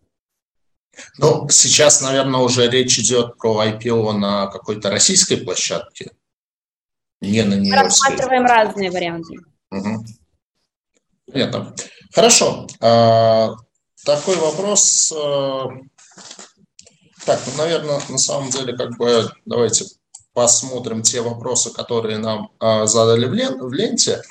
[1.18, 6.12] Ну, сейчас, наверное, уже речь идет про IPO на какой-то российской площадке,
[7.20, 9.38] не на нью Рассматриваем разные варианты.
[9.70, 10.04] Угу.
[11.32, 11.74] Понятно.
[12.14, 12.66] Хорошо.
[12.80, 13.54] А,
[14.04, 15.12] такой вопрос.
[15.12, 15.68] А,
[17.24, 19.84] так, ну, наверное, на самом деле, как бы, давайте
[20.32, 24.22] посмотрим те вопросы, которые нам а, задали в, лен, в ленте.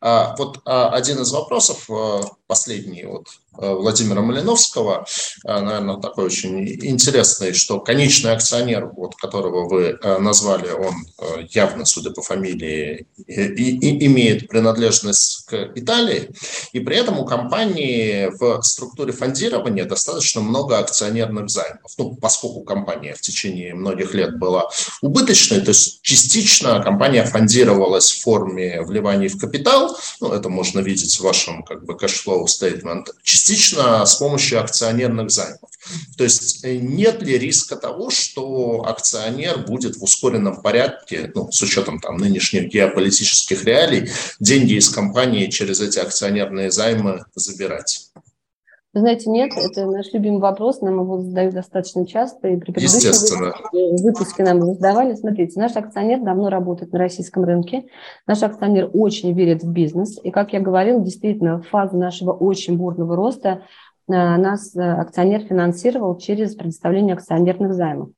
[0.00, 5.06] А, вот а, один из вопросов, а, последний, вот Э, Владимира Малиновского,
[5.44, 10.94] э, наверное, такой очень интересный, что конечный акционер, вот, которого вы э, назвали, он
[11.50, 16.30] явно, судя по фамилии, и, и имеет принадлежность к Италии,
[16.72, 21.92] и при этом у компании в структуре фондирования достаточно много акционерных займов.
[21.98, 24.68] Ну, поскольку компания в течение многих лет была
[25.02, 31.16] убыточной, то есть частично компания фондировалась в форме вливаний в капитал, ну, это можно видеть
[31.16, 35.70] в вашем как бы cash flow statement, частично с помощью акционерных займов.
[36.16, 41.62] То есть э, нет ли риска того, что акционер будет в ускоренном порядке, ну, с
[41.62, 48.10] учетом там, нынешних геополитических реалий, деньги из компании через эти акционерные займы забирать?
[48.96, 53.52] Вы знаете, нет, это наш любимый вопрос, нам его задают достаточно часто, и при предыдущем
[54.02, 55.14] выпуске нам его задавали.
[55.14, 57.88] Смотрите, наш акционер давно работает на российском рынке,
[58.26, 62.78] наш акционер очень верит в бизнес, и, как я говорила, действительно, в фазу нашего очень
[62.78, 63.48] бурного роста
[64.08, 68.08] э, нас э, акционер финансировал через предоставление акционерных займов.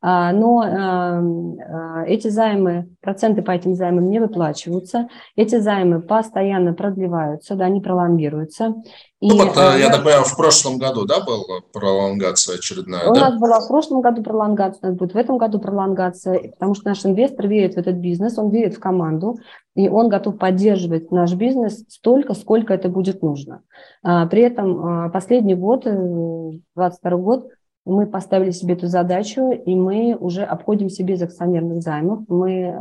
[0.00, 6.72] А, но эм, э, эти займы, проценты по этим займам не выплачиваются, эти займы постоянно
[6.74, 8.74] продлеваются, да, они пролонгируются.
[9.20, 13.14] И, ну вот, э, я так понимаю, в прошлом году, да, была пролонгация очередная, У
[13.14, 13.30] да?
[13.30, 16.88] нас была в прошлом году пролонгация, у нас будет в этом году пролонгация, потому что
[16.88, 19.38] наш инвестор верит в этот бизнес, он верит в команду,
[19.74, 23.62] и он готов поддерживать наш бизнес столько, сколько это будет нужно.
[24.02, 27.48] А, при этом последний год, 2022 э, год,
[27.84, 32.24] мы поставили себе эту задачу, и мы уже обходимся без акционерных займов.
[32.28, 32.74] Мы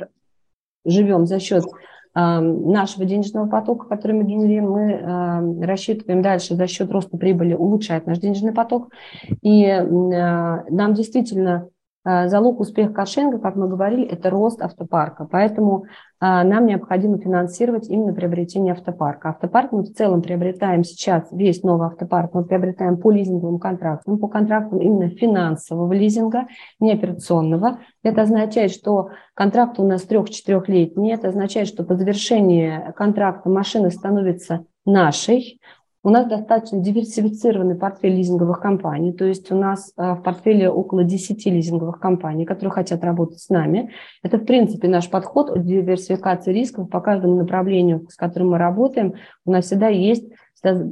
[0.00, 0.06] э,
[0.84, 4.70] живем за счет э, нашего денежного потока, который мы генерим.
[4.70, 8.90] Мы э, рассчитываем дальше за счет роста прибыли улучшать наш денежный поток.
[9.42, 11.68] И э, нам действительно
[12.04, 15.28] залог успеха каршеринга, как мы говорили, это рост автопарка.
[15.30, 15.84] Поэтому
[16.18, 19.30] а, нам необходимо финансировать именно приобретение автопарка.
[19.30, 24.28] Автопарк мы в целом приобретаем сейчас, весь новый автопарк мы приобретаем по лизинговым контрактам, по
[24.28, 26.46] контрактам именно финансового лизинга,
[26.78, 27.78] не операционного.
[28.02, 34.64] Это означает, что контракт у нас трех-четырехлетний, это означает, что по завершении контракта машина становится
[34.84, 35.60] нашей,
[36.04, 41.04] у нас достаточно диверсифицированный портфель лизинговых компаний, то есть у нас э, в портфеле около
[41.04, 43.90] 10 лизинговых компаний, которые хотят работать с нами.
[44.22, 49.14] Это, в принципе, наш подход от диверсификации рисков по каждому направлению, с которым мы работаем.
[49.44, 50.24] У нас всегда есть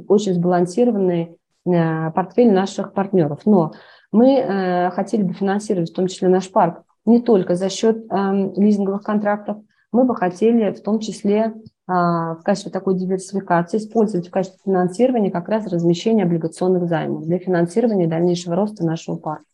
[0.07, 1.35] очень сбалансированный
[1.65, 3.41] э, портфель наших партнеров.
[3.45, 3.73] Но
[4.11, 8.53] мы э, хотели бы финансировать в том числе наш парк не только за счет эм,
[8.55, 9.57] лизинговых контрактов,
[9.91, 11.53] мы бы хотели в том числе
[11.91, 18.07] в качестве такой диверсификации использовать в качестве финансирования как раз размещение облигационных займов для финансирования
[18.07, 19.45] дальнейшего роста нашего парка.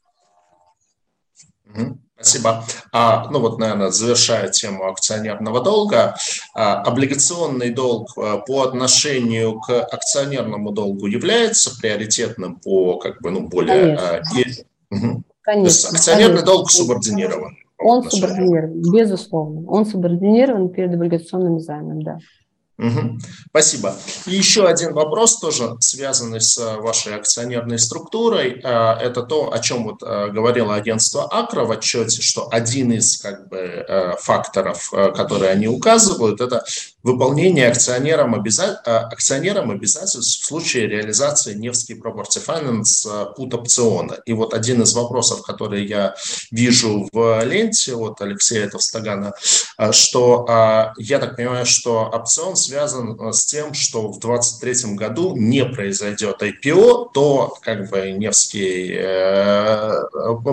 [2.19, 2.65] Спасибо.
[2.91, 6.15] А, ну вот, наверное, завершая тему акционерного долга,
[6.55, 13.47] а, облигационный долг а, по отношению к акционерному долгу является приоритетным по как бы ну
[13.47, 13.95] более.
[13.95, 15.23] А, и, угу.
[15.41, 15.63] Конечно.
[15.63, 16.45] То есть акционерный конечно.
[16.45, 17.55] долг субординирован.
[17.87, 19.69] Он субординирован, безусловно.
[19.69, 22.19] Он субординирован перед облигационным займом, да.
[22.79, 23.17] Угу.
[23.49, 23.95] Спасибо.
[24.27, 28.61] И еще один вопрос, тоже связанный с вашей акционерной структурой.
[28.63, 33.17] А, это то, о чем вот а, говорило агентство Акро в отчете, что один из
[33.17, 36.63] как бы, э, факторов, э, которые они указывают, это
[37.11, 38.81] выполнение акционерам, обяза...
[38.85, 44.19] Э, акционерам обязательств в случае реализации Невский Property Finance пут опциона.
[44.25, 46.15] И вот один из вопросов, который я
[46.51, 49.33] вижу в ленте от Алексея Товстагана,
[49.91, 55.65] что я так понимаю, что опцион связан э, с тем, что в 2023 году не
[55.65, 60.03] произойдет IPO, то как бы Невский э,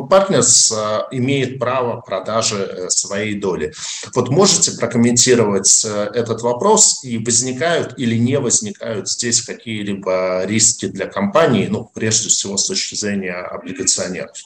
[0.08, 3.72] партнерс э, имеет право продажи своей доли.
[4.14, 11.66] Вот можете прокомментировать этот вопрос и возникают или не возникают здесь какие-либо риски для компании,
[11.66, 14.36] ну, прежде всего с точки зрения облигационеров?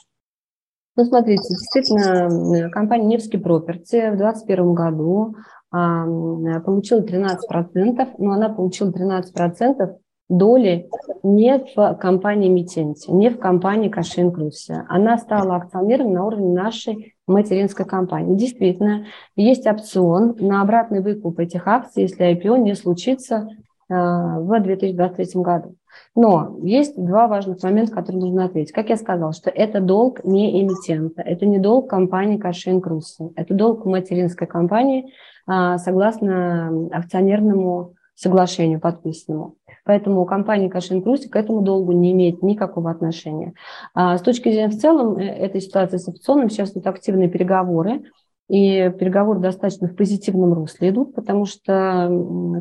[0.96, 5.36] Ну, смотрите, действительно, компания Невский Проперти в 2021 году
[5.70, 9.96] получила 13%, но она получила 13%
[10.28, 10.88] доли
[11.22, 14.74] не в компании Митенти, не в компании Кашин Круси.
[14.88, 18.36] Она стала акционером на уровне нашей материнской компании.
[18.36, 19.06] Действительно,
[19.36, 23.48] есть опцион на обратный выкуп этих акций, если IPO не случится
[23.88, 25.74] а, в 2023 году.
[26.14, 28.72] Но есть два важных момента, которые нужно ответить.
[28.72, 33.54] Как я сказала, что это долг не эмитента, это не долг компании Кашин Круси, это
[33.54, 35.12] долг материнской компании,
[35.46, 39.54] а, согласно акционерному соглашению подписанному.
[39.88, 43.54] Поэтому компания Кашин Крусик к этому долгу не имеет никакого отношения.
[43.94, 48.02] А с точки зрения в целом э, этой ситуации с опционом сейчас идут активные переговоры,
[48.50, 52.10] и переговоры достаточно в позитивном русле идут, потому что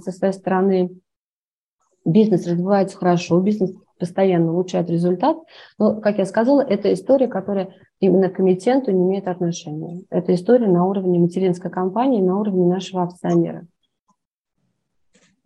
[0.06, 0.92] со своей стороны
[2.06, 5.36] бизнес развивается хорошо, бизнес постоянно улучшает результат.
[5.78, 10.06] Но, как я сказала, это история, которая именно к эмитенту не имеет отношения.
[10.10, 13.68] Это история на уровне материнской компании, на уровне нашего акционера.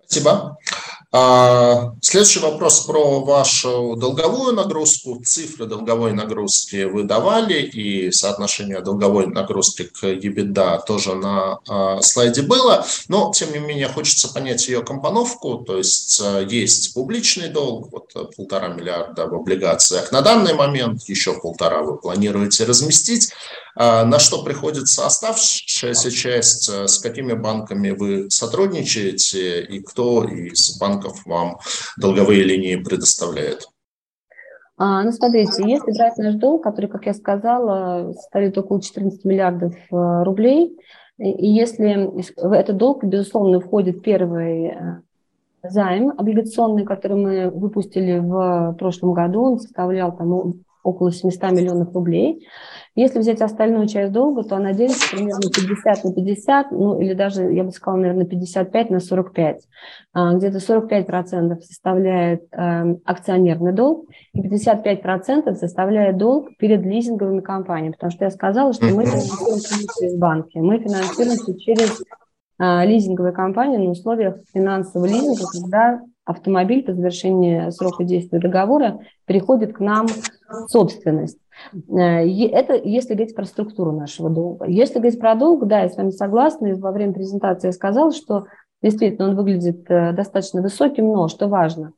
[0.06, 0.58] Спасибо.
[1.14, 5.22] А, следующий вопрос про вашу долговую нагрузку.
[5.22, 12.44] Цифры долговой нагрузки вы давали, и соотношение долговой нагрузки к EBITDA тоже на а, слайде
[12.44, 12.86] было.
[13.10, 15.58] Но, тем не менее, хочется понять ее компоновку.
[15.58, 20.14] То есть а, есть публичный долг, вот полтора миллиарда в облигациях.
[20.14, 23.34] На данный момент еще полтора вы планируете разместить.
[23.76, 30.78] А на что приходится оставшаяся часть, э, с какими банками вы сотрудничаете и кто из
[30.78, 31.60] банков вам
[31.98, 33.68] долговые линии предоставляет?
[34.78, 39.76] А, ну, смотрите, если брать наш долг, который, как я сказала, составит около 14 миллиардов
[39.90, 40.76] рублей,
[41.18, 44.74] и если в этот долг, безусловно, входит первый
[45.64, 52.48] займ облигационный, который мы выпустили в прошлом году, он составлял там около 700 миллионов рублей.
[52.94, 57.44] Если взять остальную часть долга, то она делится примерно 50 на 50, ну или даже,
[57.54, 59.62] я бы сказала, наверное, 55 на 45.
[60.14, 67.94] А, где-то 45% составляет э, акционерный долг, и 55% составляет долг перед лизинговыми компаниями.
[67.94, 72.02] Потому что я сказала, что мы финансируемся через банки, мы финансируемся через
[72.60, 79.74] э, лизинговые компании на условиях финансового лизинга, когда автомобиль по завершении срока действия договора переходит
[79.74, 81.41] к нам в собственность.
[81.74, 84.66] Э, это если говорить про структуру нашего долга.
[84.66, 88.12] Если говорить про долг, да, я с вами согласна, и во время презентации я сказала,
[88.12, 88.46] что
[88.82, 91.94] действительно он выглядит э, достаточно высоким, но, что важно,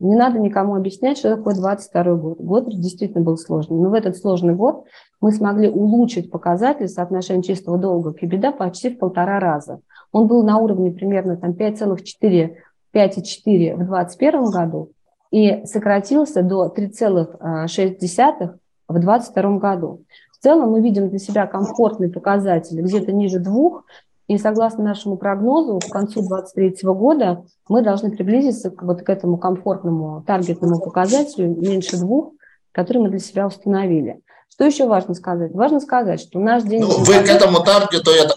[0.00, 2.38] не надо никому объяснять, что такое 22 год.
[2.40, 3.78] Год действительно был сложный.
[3.78, 4.84] Но в этот сложный год
[5.20, 9.80] мы смогли улучшить показатель соотношения чистого долга к EBITDA почти в полтора раза.
[10.10, 12.56] Он был на уровне примерно там 5,4
[12.94, 14.92] 5,4 в 2021 году
[15.30, 18.58] и сократился до 3,6
[18.92, 20.04] в 2022 году.
[20.32, 23.84] В целом мы видим для себя комфортный показатель где-то ниже двух,
[24.28, 29.36] и согласно нашему прогнозу, к концу 2023 года мы должны приблизиться к, вот к этому
[29.36, 32.32] комфортному таргетному показателю меньше двух,
[32.72, 34.20] который мы для себя установили.
[34.48, 35.52] Что еще важно сказать?
[35.54, 36.82] Важно сказать, что наш день...
[36.82, 38.28] Ну, вы к этому таргету, я,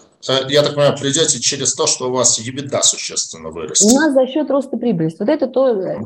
[0.48, 3.92] я так понимаю, придете через то, что у вас EBITDA существенно вырастет.
[3.92, 5.18] У нас за счет роста прибыльности.
[5.20, 5.98] Вот это то, э,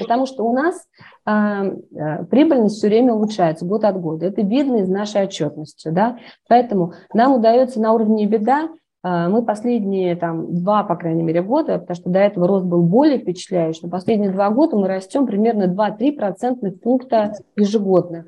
[0.00, 0.76] потому что у нас
[1.24, 4.26] а, э, прибыльность все время улучшается год от года.
[4.26, 5.88] Это видно из нашей отчетности.
[5.88, 6.18] Да?
[6.48, 8.68] Поэтому нам удается на уровне EBITDA
[9.04, 12.82] а, мы последние там, два, по крайней мере, года, потому что до этого рост был
[12.82, 18.26] более впечатляющий, но последние два года мы растем примерно 2-3 процентных пункта ежегодно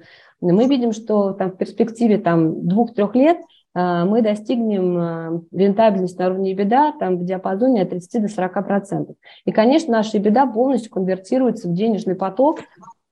[0.53, 3.43] мы видим, что там, в перспективе там, двух-трех лет э,
[3.75, 9.17] мы достигнем э, рентабельности на уровне беда там, в диапазоне от 30 до 40 процентов.
[9.45, 12.61] И, конечно, наша беда полностью конвертируется в денежный поток,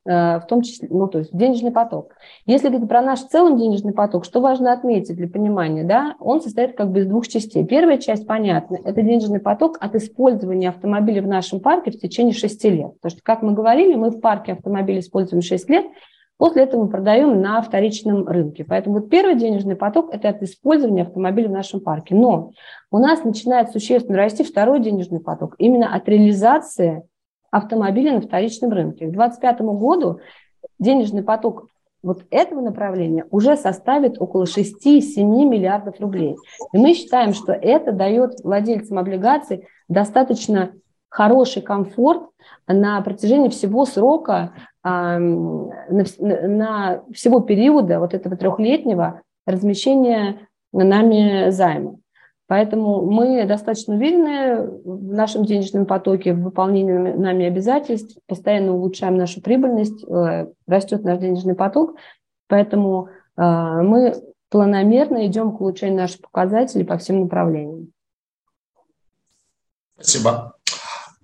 [0.07, 2.15] э, в том числе, ну, то есть в денежный поток.
[2.47, 6.77] Если говорить про наш целый денежный поток, что важно отметить для понимания, да, он состоит
[6.77, 7.67] как бы из двух частей.
[7.67, 12.65] Первая часть, понятно, это денежный поток от использования автомобиля в нашем парке в течение 6
[12.67, 12.93] лет.
[13.01, 15.87] Потому что, как мы говорили, мы в парке автомобиля используем 6 лет,
[16.39, 18.65] После этого мы продаем на вторичном рынке.
[18.65, 22.15] Поэтому вот первый денежный поток– это от использования автомобиля в нашем парке.
[22.15, 22.53] Но
[22.91, 27.05] у нас начинает существенно расти второй денежный поток именно от реализации
[27.51, 29.07] автомобиля на вторичном рынке.
[29.07, 30.21] К 2025 году
[30.79, 31.67] денежный поток
[32.03, 36.37] вот этого направления уже составит около 6-7 миллиардов рублей.
[36.73, 40.73] И мы считаем, что это дает владельцам облигаций достаточно
[41.09, 42.25] хороший комфорт
[42.67, 44.55] на протяжении всего срока
[44.85, 51.97] на, на всего периода вот этого трехлетнего размещения нами займа.
[52.53, 59.41] Поэтому мы достаточно уверены в нашем денежном потоке, в выполнении нами обязательств, постоянно улучшаем нашу
[59.41, 61.95] прибыльность, э, растет наш денежный поток.
[62.49, 63.09] Поэтому
[63.39, 67.91] э, мы планомерно идем к улучшению наших показателей по всем направлениям.
[69.95, 70.55] Спасибо.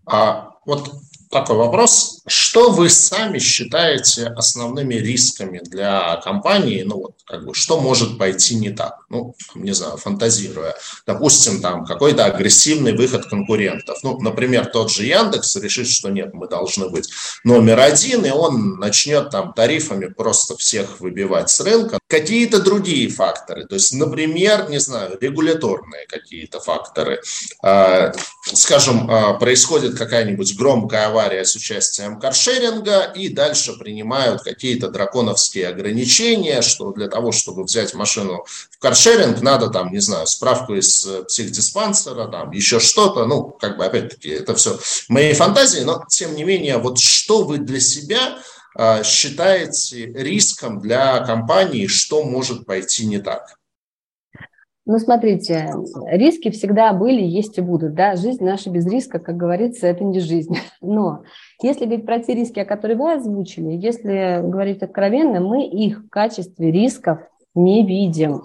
[0.07, 0.89] А вот
[1.31, 2.23] такой вопрос.
[2.59, 6.83] Что вы сами считаете основными рисками для компании?
[6.83, 8.99] Ну, вот, как бы, что может пойти не так?
[9.11, 10.75] Ну, не знаю, фантазируя.
[11.07, 13.99] Допустим, там какой-то агрессивный выход конкурентов.
[14.03, 17.09] Ну, например, тот же Яндекс решит, что нет, мы должны быть
[17.45, 22.01] номер один, и он начнет там тарифами просто всех выбивать с рынка.
[22.09, 23.67] Какие-то другие факторы.
[23.67, 27.21] То есть, например, не знаю, регуляторные какие-то факторы.
[27.63, 28.13] А,
[28.53, 35.69] скажем, а, происходит какая-нибудь громкая авария с участием каршеринга, каршеринга и дальше принимают какие-то драконовские
[35.69, 41.07] ограничения, что для того, чтобы взять машину в каршеринг, надо там, не знаю, справку из
[41.27, 44.79] психдиспансера, там еще что-то, ну, как бы, опять-таки, это все
[45.09, 48.39] мои фантазии, но, тем не менее, вот что вы для себя
[48.75, 53.59] а, считаете риском для компании, что может пойти не так?
[54.87, 55.71] Ну, смотрите,
[56.07, 57.95] риски всегда были, есть и будут.
[57.95, 58.17] Да?
[58.17, 60.57] Жизнь наша без риска, как говорится, это не жизнь.
[60.81, 61.25] Но
[61.61, 66.09] если говорить про те риски, о которых вы озвучили, если говорить откровенно, мы их в
[66.09, 67.21] качестве рисков
[67.55, 68.45] не видим.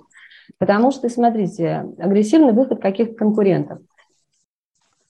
[0.57, 3.79] Потому что, смотрите, агрессивный выход каких-то конкурентов–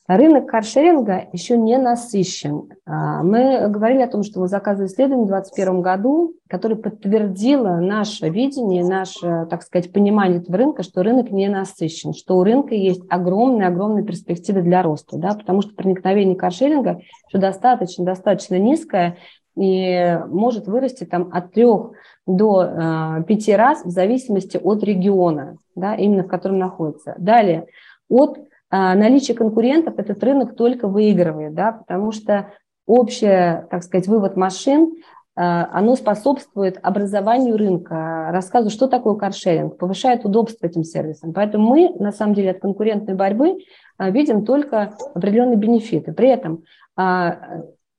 [0.06, 2.70] Рынок каршеринга еще не насыщен.
[2.86, 8.28] А, мы говорили о том, что мы заказывали исследование в 2021 году, которое подтвердило наше
[8.28, 13.02] видение, наше, так сказать, понимание этого рынка, что рынок не насыщен, что у рынка есть
[13.10, 17.00] огромные-огромные перспективы для роста, да, потому что проникновение каршеринга
[17.30, 19.16] еще достаточно, достаточно низкое
[19.56, 21.92] и может вырасти там от трех
[22.28, 27.16] до э, пяти раз в зависимости от региона, да, именно в котором находится.
[27.18, 27.68] Далее,
[28.10, 28.42] от а,
[28.76, 32.50] наличие конкурентов этот рынок только выигрывает, да, потому что
[32.86, 34.96] общее, так сказать, вывод машин,
[35.36, 41.34] а, оно способствует образованию рынка, рассказу, что такое каршеринг, повышает удобство этим сервисам.
[41.34, 43.58] Поэтому мы, на самом деле, от конкурентной борьбы
[43.98, 46.14] а, видим только определенные бенефиты.
[46.14, 46.64] При этом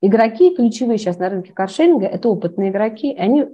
[0.00, 3.48] игроки, ключевые сейчас на рынке каршеринга, это опытные игроки, они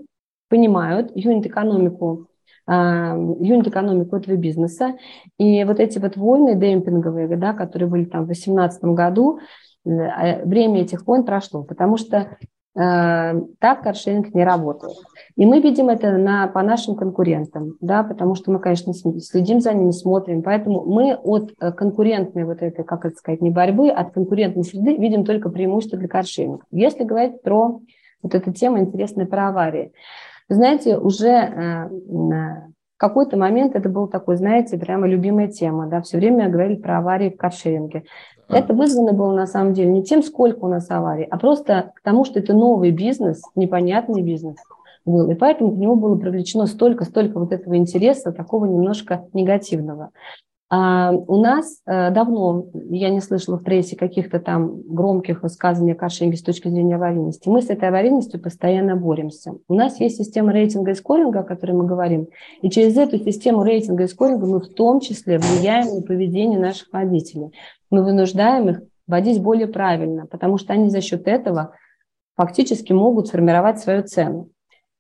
[0.51, 2.27] понимают юнит-экономику
[2.71, 4.95] юнит-экономику этого бизнеса.
[5.39, 9.41] И вот эти вот войны демпинговые, да, которые были там в 2018 году,
[9.85, 12.37] э, а, время этих войн прошло, потому что
[12.77, 14.97] э, так каршеринг не работает.
[15.35, 19.73] И мы видим это на, по нашим конкурентам, да, потому что мы, конечно, следим за
[19.73, 20.43] ними, смотрим.
[20.43, 24.97] Поэтому мы от э, конкурентной вот этой, как это сказать, не борьбы, от конкурентной среды
[24.97, 26.63] видим только преимущество для каршеринга.
[26.71, 27.81] Если говорить про
[28.23, 29.93] вот эту тему интересная про аварии,
[30.55, 36.19] знаете, уже э, в какой-то момент это был такой, знаете, прямо любимая тема, да, все
[36.19, 38.05] время говорили про аварии в каршеринге.
[38.49, 42.03] Это вызвано было на самом деле не тем, сколько у нас аварий, а просто к
[42.03, 44.57] тому, что это новый бизнес, непонятный бизнес
[45.05, 45.31] был.
[45.31, 50.11] И поэтому к нему было привлечено столько-столько вот этого интереса, такого немножко негативного.
[50.73, 55.97] А у нас э, давно, я не слышала в прессе каких-то там громких высказываний о
[55.97, 57.49] кашинге с точки зрения аварийности.
[57.49, 59.55] Мы с этой аварийностью постоянно боремся.
[59.67, 62.29] У нас есть система рейтинга и скоринга, о которой мы говорим,
[62.63, 66.93] и через эту систему рейтинга и скоринга мы в том числе влияем на поведение наших
[66.93, 67.53] водителей.
[67.91, 71.75] Мы вынуждаем их водить более правильно, потому что они за счет этого
[72.37, 74.51] фактически могут сформировать свою цену.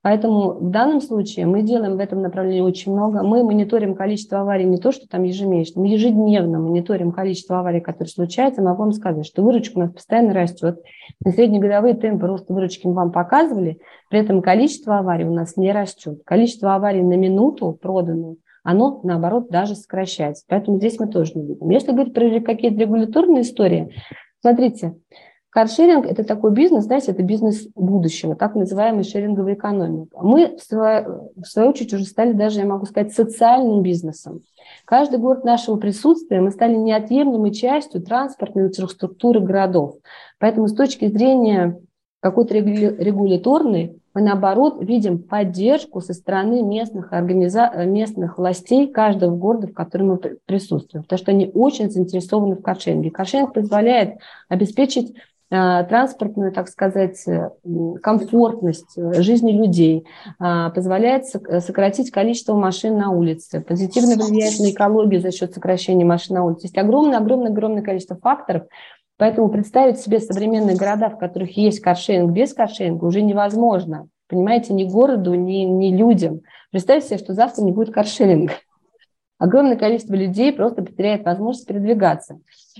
[0.02, 3.22] Поэтому в данном случае мы делаем в этом направлении очень много.
[3.22, 8.08] Мы мониторим количество аварий не то, что там ежемесячно, мы ежедневно мониторим количество аварий, которые
[8.08, 8.62] случаются.
[8.62, 10.80] Могу вам сказать, что выручка у нас постоянно растет.
[11.22, 13.78] На среднегодовые темпы роста выручки мы вам показывали,
[14.08, 16.22] при этом количество аварий у нас не растет.
[16.24, 20.44] Количество аварий на минуту проданную, оно, наоборот, даже сокращается.
[20.48, 21.68] Поэтому здесь мы тоже не видим.
[21.68, 23.94] Если говорить про какие-то регуляторные истории,
[24.40, 24.94] смотрите,
[25.50, 30.18] Каршеринг– это такой бизнес, знаете, это бизнес будущего, так называемая шеринговая экономика.
[30.22, 34.42] Мы, в свою, в свою очередь, уже стали даже, я могу сказать, социальным бизнесом.
[34.84, 39.96] Каждый год нашего присутствия мы стали неотъемлемой частью транспортной инфраструктуры городов.
[40.38, 41.80] Поэтому с точки зрения
[42.20, 47.72] какой-то регуляторной, мы, наоборот, видим поддержку со стороны местных, организа...
[47.86, 53.10] местных властей каждого города, в котором мы присутствуем, потому что они очень заинтересованы в каршеринге.
[53.10, 55.14] Каршеринг позволяет обеспечить
[55.50, 57.50] транспортную, так сказать, э,
[58.02, 60.06] комфортность э, жизни людей,
[60.38, 66.44] позволяет сократить количество машин на улице, позитивно влияет на экологию за счет сокращения машин на
[66.44, 66.66] улице.
[66.66, 68.64] Есть огромное-огромное-огромное количество факторов,
[69.18, 74.08] поэтому представить себе современные города, в которых есть каршеринг без каршеринга, уже невозможно.
[74.28, 76.42] Понимаете, ни городу, ни, ни людям.
[76.70, 78.52] Представьте себе, что завтра не будет каршеринга
[79.40, 82.38] огромное количество людей просто потеряет возможность передвигаться.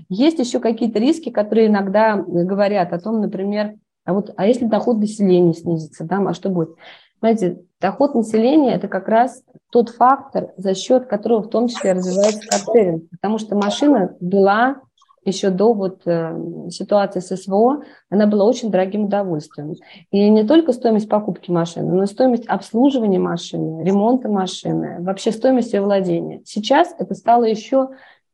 [0.09, 4.99] Есть еще какие-то риски, которые иногда говорят о том, например, а вот, а если доход
[4.99, 6.77] населения снизится, да, а что будет?
[7.21, 12.49] Знаете, доход населения– это как раз тот фактор, за счет которого в том числе развивается
[12.49, 14.83] каршеринг, потому что машина была
[15.25, 19.75] еще до вот э, ситуации с СВО, она была очень дорогим удовольствием.
[20.11, 25.73] И не только стоимость покупки машины, но и стоимость обслуживания машины, ремонта машины, вообще стоимость
[25.73, 26.41] ее владения.
[26.45, 27.91] Сейчас это стало еще,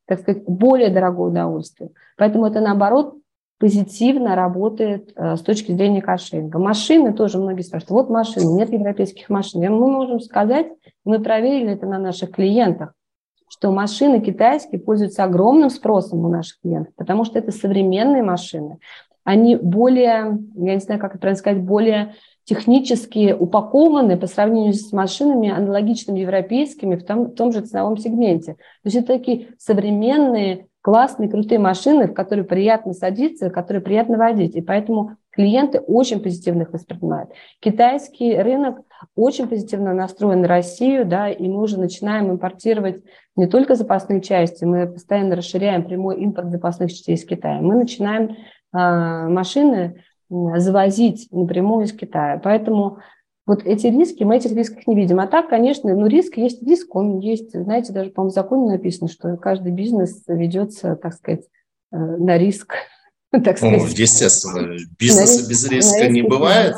[0.06, 1.90] так сказать, более дорогое удовольствие.
[2.16, 3.16] Поэтому это, наоборот,
[3.58, 6.58] позитивно работает э, с точки зрения каршеринга.
[6.58, 9.60] Машины тоже многие спрашивают, вот машины, нет европейских машин.
[9.62, 10.68] Мы можем сказать,
[11.04, 12.92] мы проверили это на наших клиентах,
[13.48, 18.78] что машины китайские пользуются огромным спросом у наших клиентов, потому что это современные машины.
[19.24, 24.92] они более, я не знаю, как это правильно сказать, более технически упакованы по сравнению с
[24.92, 28.54] машинами аналогичными европейскими в том, в том же ценовом сегменте.
[28.54, 34.16] То есть это такие современные, классные, крутые машины, в которые приятно садиться, в которые приятно
[34.16, 34.54] водить.
[34.54, 37.30] И поэтому клиенты очень позитивно их воспринимают.
[37.60, 38.80] Китайский рынок
[39.14, 43.04] очень позитивно настроен на Россию, да, и мы уже начинаем импортировать
[43.36, 47.60] не только запасные части, мы постоянно расширяем прямой импорт запасных частей из Китая.
[47.60, 52.40] Мы начинаем э, машины завозить напрямую из Китая.
[52.42, 52.98] Поэтому
[53.46, 55.20] вот эти риски, мы этих рисков не видим.
[55.20, 57.52] А так, конечно, ну, риск есть риск, он есть.
[57.52, 61.44] Знаете, даже, по-моему, в законе написано, что каждый бизнес ведется, так сказать,
[61.92, 62.74] э, на риск.
[63.44, 63.78] Так сказать.
[63.78, 66.76] Ну, естественно, бизнеса без риска не бывает.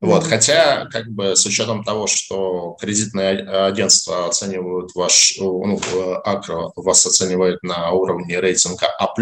[0.00, 5.78] Вот, хотя, как бы, с учетом того, что кредитные агентства оценивают ваш, ну,
[6.24, 9.12] Акро вас оценивает на уровне рейтинга А+,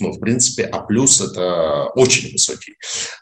[0.00, 2.74] ну, в принципе, А+, это очень высокий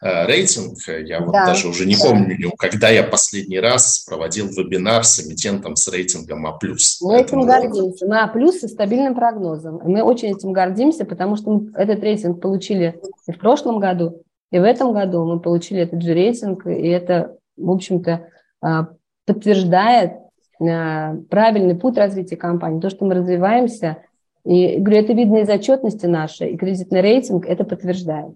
[0.03, 0.77] э, рейтинг.
[0.87, 1.47] Я вот да.
[1.47, 6.59] даже уже не помню, когда я последний раз проводил вебинар с эмитентом с рейтингом А+.
[7.01, 8.07] Мы этим гордимся.
[8.07, 9.81] Мы А+, со стабильным прогнозом.
[9.85, 14.23] Мы очень этим гордимся, потому что мы этот рейтинг получили в прошлом году,
[14.53, 18.29] и в этом году мы получили этот же рейтинг, и это, в общем-то,
[18.61, 18.89] а,
[19.27, 20.13] подтверждает
[20.61, 24.05] а, правильный путь развития компании, то, что мы развиваемся.
[24.45, 28.35] И говорю, это видно из отчетности нашей, и кредитный рейтинг это подтверждает.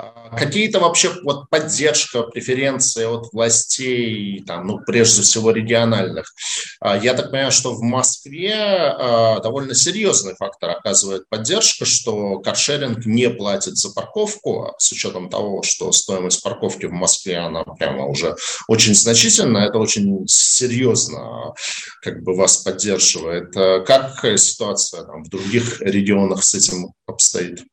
[0.00, 6.32] А, какие-то вообще вот поддержка, преференции от властей, там, ну, прежде всего региональных.
[6.80, 13.04] А, я так понимаю, что в Москве а, довольно серьезный фактор оказывает поддержка, что каршеринг
[13.04, 18.36] не платит за парковку, с учетом того, что стоимость парковки в Москве, она прямо уже
[18.68, 21.54] очень значительная, это очень серьезно
[22.02, 23.52] как бы вас поддерживает.
[23.86, 27.64] Как ситуация там, в других регионах с этим обстоит?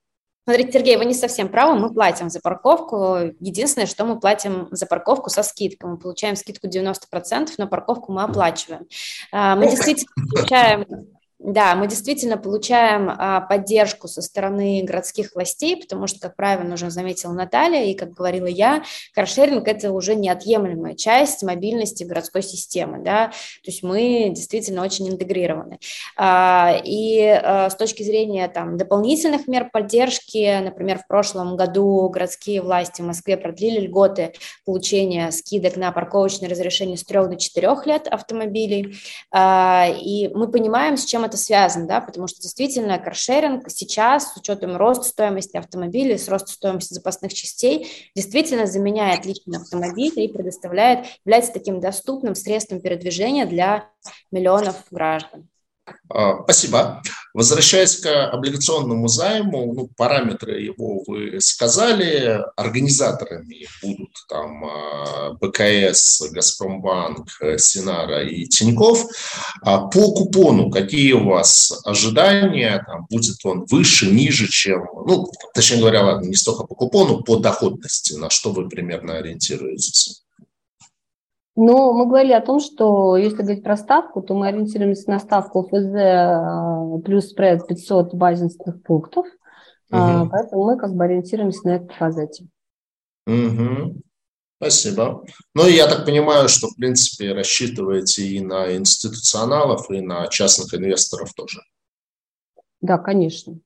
[0.48, 3.18] Смотрите, Сергей, вы не совсем правы, мы платим за парковку.
[3.42, 5.90] Единственное, что мы платим за парковку со скидкой.
[5.90, 8.88] Мы получаем скидку 90%, но парковку мы оплачиваем.
[9.34, 10.86] А, мы действительно получаем
[11.40, 16.90] да, мы действительно получаем а, поддержку со стороны городских властей, потому что, как правильно уже
[16.90, 18.84] заметила Наталья и как говорила я,
[19.14, 25.78] каршеринг– это уже неотъемлемая часть мобильности городской системы, да, то есть мы действительно очень интегрированы.
[26.16, 32.64] А, и а, с точки зрения там, дополнительных мер поддержки, например, в прошлом году городские
[32.64, 34.34] власти в Москве продлили льготы
[34.66, 38.96] получения скидок на парковочное разрешение с 3 до 4 лет автомобилей,
[39.32, 44.38] а, и мы понимаем, с чем это связано, да, потому что действительно каршеринг сейчас с
[44.38, 51.06] учетом роста стоимости автомобилей, с ростом стоимости запасных частей, действительно заменяет личный автомобиль и предоставляет,
[51.26, 53.90] является таким доступным средством передвижения для
[54.32, 55.48] миллионов граждан.
[56.10, 57.02] А, спасибо.
[57.34, 67.28] Возвращаясь к облигационному займу, ну, параметры его вы сказали, организаторами будут там а, БКС, Газпромбанк,
[67.58, 69.06] Синара и Тиньков.
[69.62, 72.84] А по купону какие у вас ожидания?
[72.86, 77.38] Там, будет он выше, ниже, чем, ну, точнее говоря, ладно, не столько по купону, по
[77.38, 80.24] доходности, на что вы примерно ориентируетесь?
[81.60, 85.64] Но мы говорили о том, что если говорить про ставку, то мы ориентируемся на ставку
[85.64, 89.26] ФЗ э, плюс спред 500 базисных пунктов.
[89.90, 90.30] Угу.
[90.32, 92.48] Поэтому мы как бы ориентируемся на этот показатель.
[93.26, 94.02] Угу.
[94.58, 95.24] Спасибо.
[95.54, 101.34] Ну, я так понимаю, что, в принципе, рассчитываете и на институционалов, и на частных инвесторов
[101.34, 101.62] тоже.
[102.82, 103.60] Да, конечно.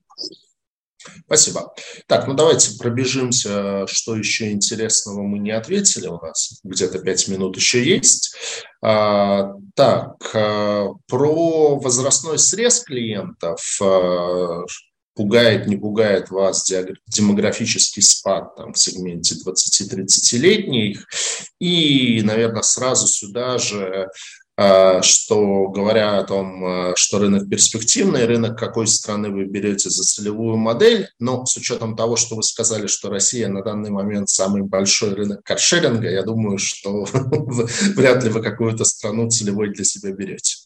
[1.26, 1.74] Спасибо.
[2.06, 6.06] Так, ну давайте пробежимся, что еще интересного мы не ответили.
[6.06, 8.34] У нас где-то пять минут еще есть.
[8.82, 13.60] А, так, а, про возрастной срез клиентов.
[13.80, 14.62] А,
[15.14, 16.70] пугает, не пугает вас
[17.06, 21.06] демографический спад там, в сегменте 20-30-летних.
[21.60, 24.08] И, наверное, сразу сюда же
[24.58, 30.02] Э, что говоря о том, э, что рынок перспективный, рынок какой страны вы берете за
[30.02, 34.62] целевую модель, но с учетом того, что вы сказали, что Россия на данный момент самый
[34.62, 37.04] большой рынок каршеринга, я думаю, что
[37.96, 40.61] вряд ли вы какую-то страну целевой для себя берете.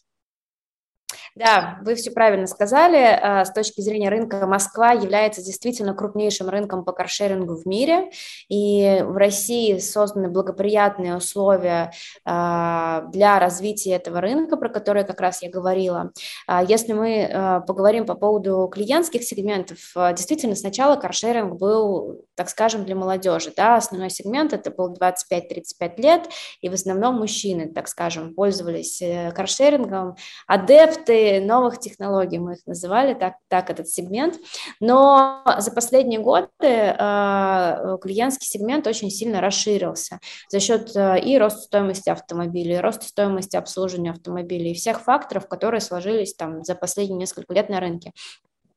[1.37, 2.97] Да, вы все правильно сказали.
[2.97, 8.09] А, с точки зрения рынка Москва является действительно крупнейшим рынком по каршерингу в мире,
[8.49, 11.91] и в России созданы благоприятные условия
[12.25, 16.11] а, для развития этого рынка, про который как раз я говорила.
[16.47, 22.95] А, если мы поговорим по поводу клиентских сегментов, действительно сначала каршеринг был, так скажем, для
[22.95, 23.53] молодежи.
[23.55, 23.75] Да?
[23.75, 26.29] Основной сегмент это был 25-35 лет,
[26.61, 30.15] и в основном мужчины, так скажем, пользовались э, каршерингом,
[30.47, 34.35] адепты новых технологий, мы их называли так, так этот сегмент,
[34.79, 40.19] но за последние годы э, клиентский сегмент очень сильно расширился
[40.49, 46.33] за счет э, и роста стоимости автомобилей, роста стоимости обслуживания автомобилей, всех факторов, которые сложились
[46.33, 48.11] там за последние несколько лет на рынке.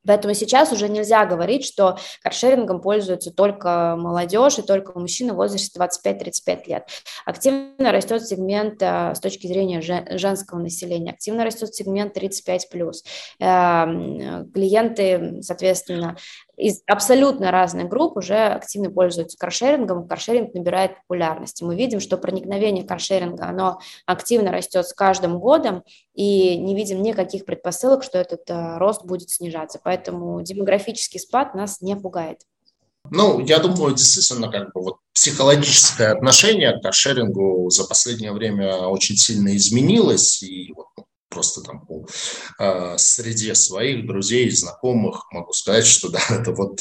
[0.05, 5.79] Поэтому сейчас уже нельзя говорить, что каршерингом пользуются только молодежь и только мужчины в возрасте
[5.79, 6.87] 25-35 лет.
[7.25, 12.93] Активно растет сегмент э, с точки зрения женского населения, активно растет сегмент 35+.
[13.39, 16.17] Эм, клиенты, соответственно,
[16.61, 21.61] из абсолютно разных групп уже активно пользуются каршерингом, каршеринг набирает популярность.
[21.63, 25.83] мы видим, что проникновение каршеринга, оно активно растет с каждым годом,
[26.13, 29.79] и не видим никаких предпосылок, что этот э, рост будет снижаться.
[29.83, 32.41] Поэтому демографический спад нас не пугает.
[33.09, 39.17] Ну, я думаю, действительно, как бы вот психологическое отношение к каршерингу за последнее время очень
[39.17, 42.05] сильно изменилось, и вот просто там по
[42.59, 46.79] э, среде своих друзей знакомых могу сказать, что да, это вот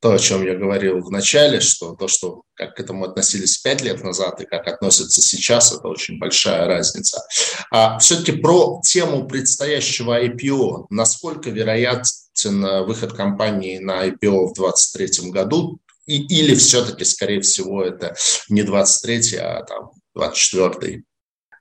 [0.00, 3.82] то, о чем я говорил в начале, что то, что как к этому относились пять
[3.82, 7.20] лет назад и как относятся сейчас, это очень большая разница.
[7.70, 10.86] А все-таки про тему предстоящего IPO.
[10.90, 15.80] Насколько вероятен выход компании на IPO в 2023 году?
[16.06, 18.14] И, или все-таки, скорее всего, это
[18.48, 21.02] не 23, а там 24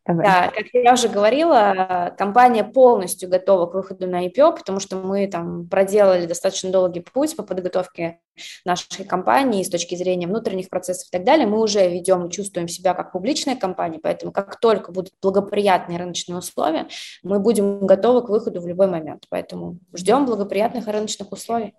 [0.06, 0.26] Давай.
[0.26, 5.28] Да, как я уже говорила, компания полностью готова к выходу на IPO, потому что мы
[5.28, 8.20] там проделали достаточно долгий путь по подготовке
[8.66, 11.48] нашей компании с точки зрения внутренних процессов и так далее.
[11.48, 16.88] Мы уже ведем, чувствуем себя как публичная компания, поэтому как только будут благоприятные рыночные условия,
[17.24, 19.26] мы будем готовы к выходу в любой момент.
[19.30, 21.76] Поэтому ждем благоприятных рыночных условий.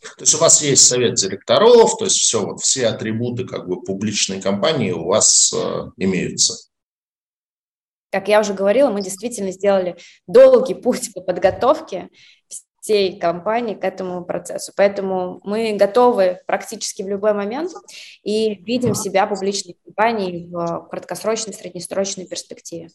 [0.00, 3.82] То есть у вас есть совет директоров, то есть все, вот все атрибуты как бы
[3.82, 6.69] публичной компании у вас э, имеются.
[8.10, 9.96] Как я уже говорила, мы действительно сделали
[10.26, 12.08] долгий путь по подготовке
[12.80, 14.72] всей компании к этому процессу.
[14.76, 17.72] Поэтому мы готовы практически в любой момент
[18.22, 22.88] и видим себя публичной компанией в краткосрочной, среднесрочной перспективе.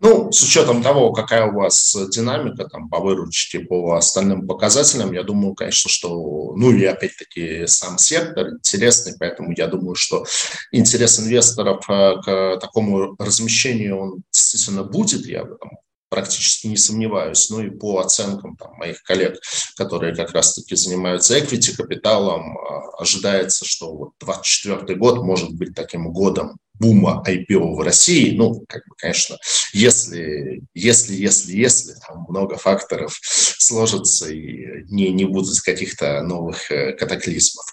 [0.00, 5.22] Ну, с учетом того, какая у вас динамика там по выручке, по остальным показателям, я
[5.22, 10.26] думаю, конечно, что, ну и опять-таки сам сектор интересный, поэтому я думаю, что
[10.72, 15.70] интерес инвесторов э, к такому размещению, он действительно будет, я в этом
[16.14, 17.50] практически не сомневаюсь.
[17.50, 19.36] Ну и по оценкам там, моих коллег,
[19.76, 26.12] которые как раз-таки занимаются equity капиталом, а, ожидается, что вот 2024 год может быть таким
[26.12, 28.36] годом бума IPO в России.
[28.36, 29.36] Ну, как бы, конечно,
[29.72, 36.92] если, если, если, если там много факторов сложатся и не, не будут каких-то новых э,
[36.92, 37.64] катаклизмов.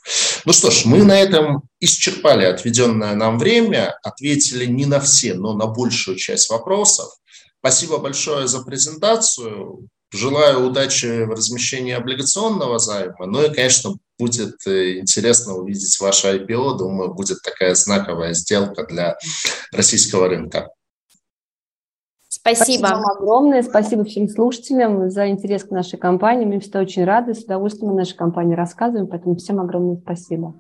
[0.45, 5.53] Ну что ж, мы на этом исчерпали отведенное нам время, ответили не на все, но
[5.53, 7.11] на большую часть вопросов.
[7.59, 9.87] Спасибо большое за презентацию.
[10.13, 13.25] Желаю удачи в размещении облигационного займа.
[13.25, 16.77] Ну и, конечно, будет э, интересно увидеть ваше IPO.
[16.77, 19.17] Думаю, будет такая знаковая сделка для
[19.71, 20.69] российского рынка.
[22.27, 22.63] Спасибо.
[22.63, 23.63] Спасибо вам огромное.
[23.63, 26.45] Спасибо всем слушателям за интерес к нашей компании.
[26.45, 27.33] Мы всегда очень рады.
[27.33, 29.07] С удовольствием о нашей компании рассказываем.
[29.07, 30.55] Поэтому всем огромное спасибо.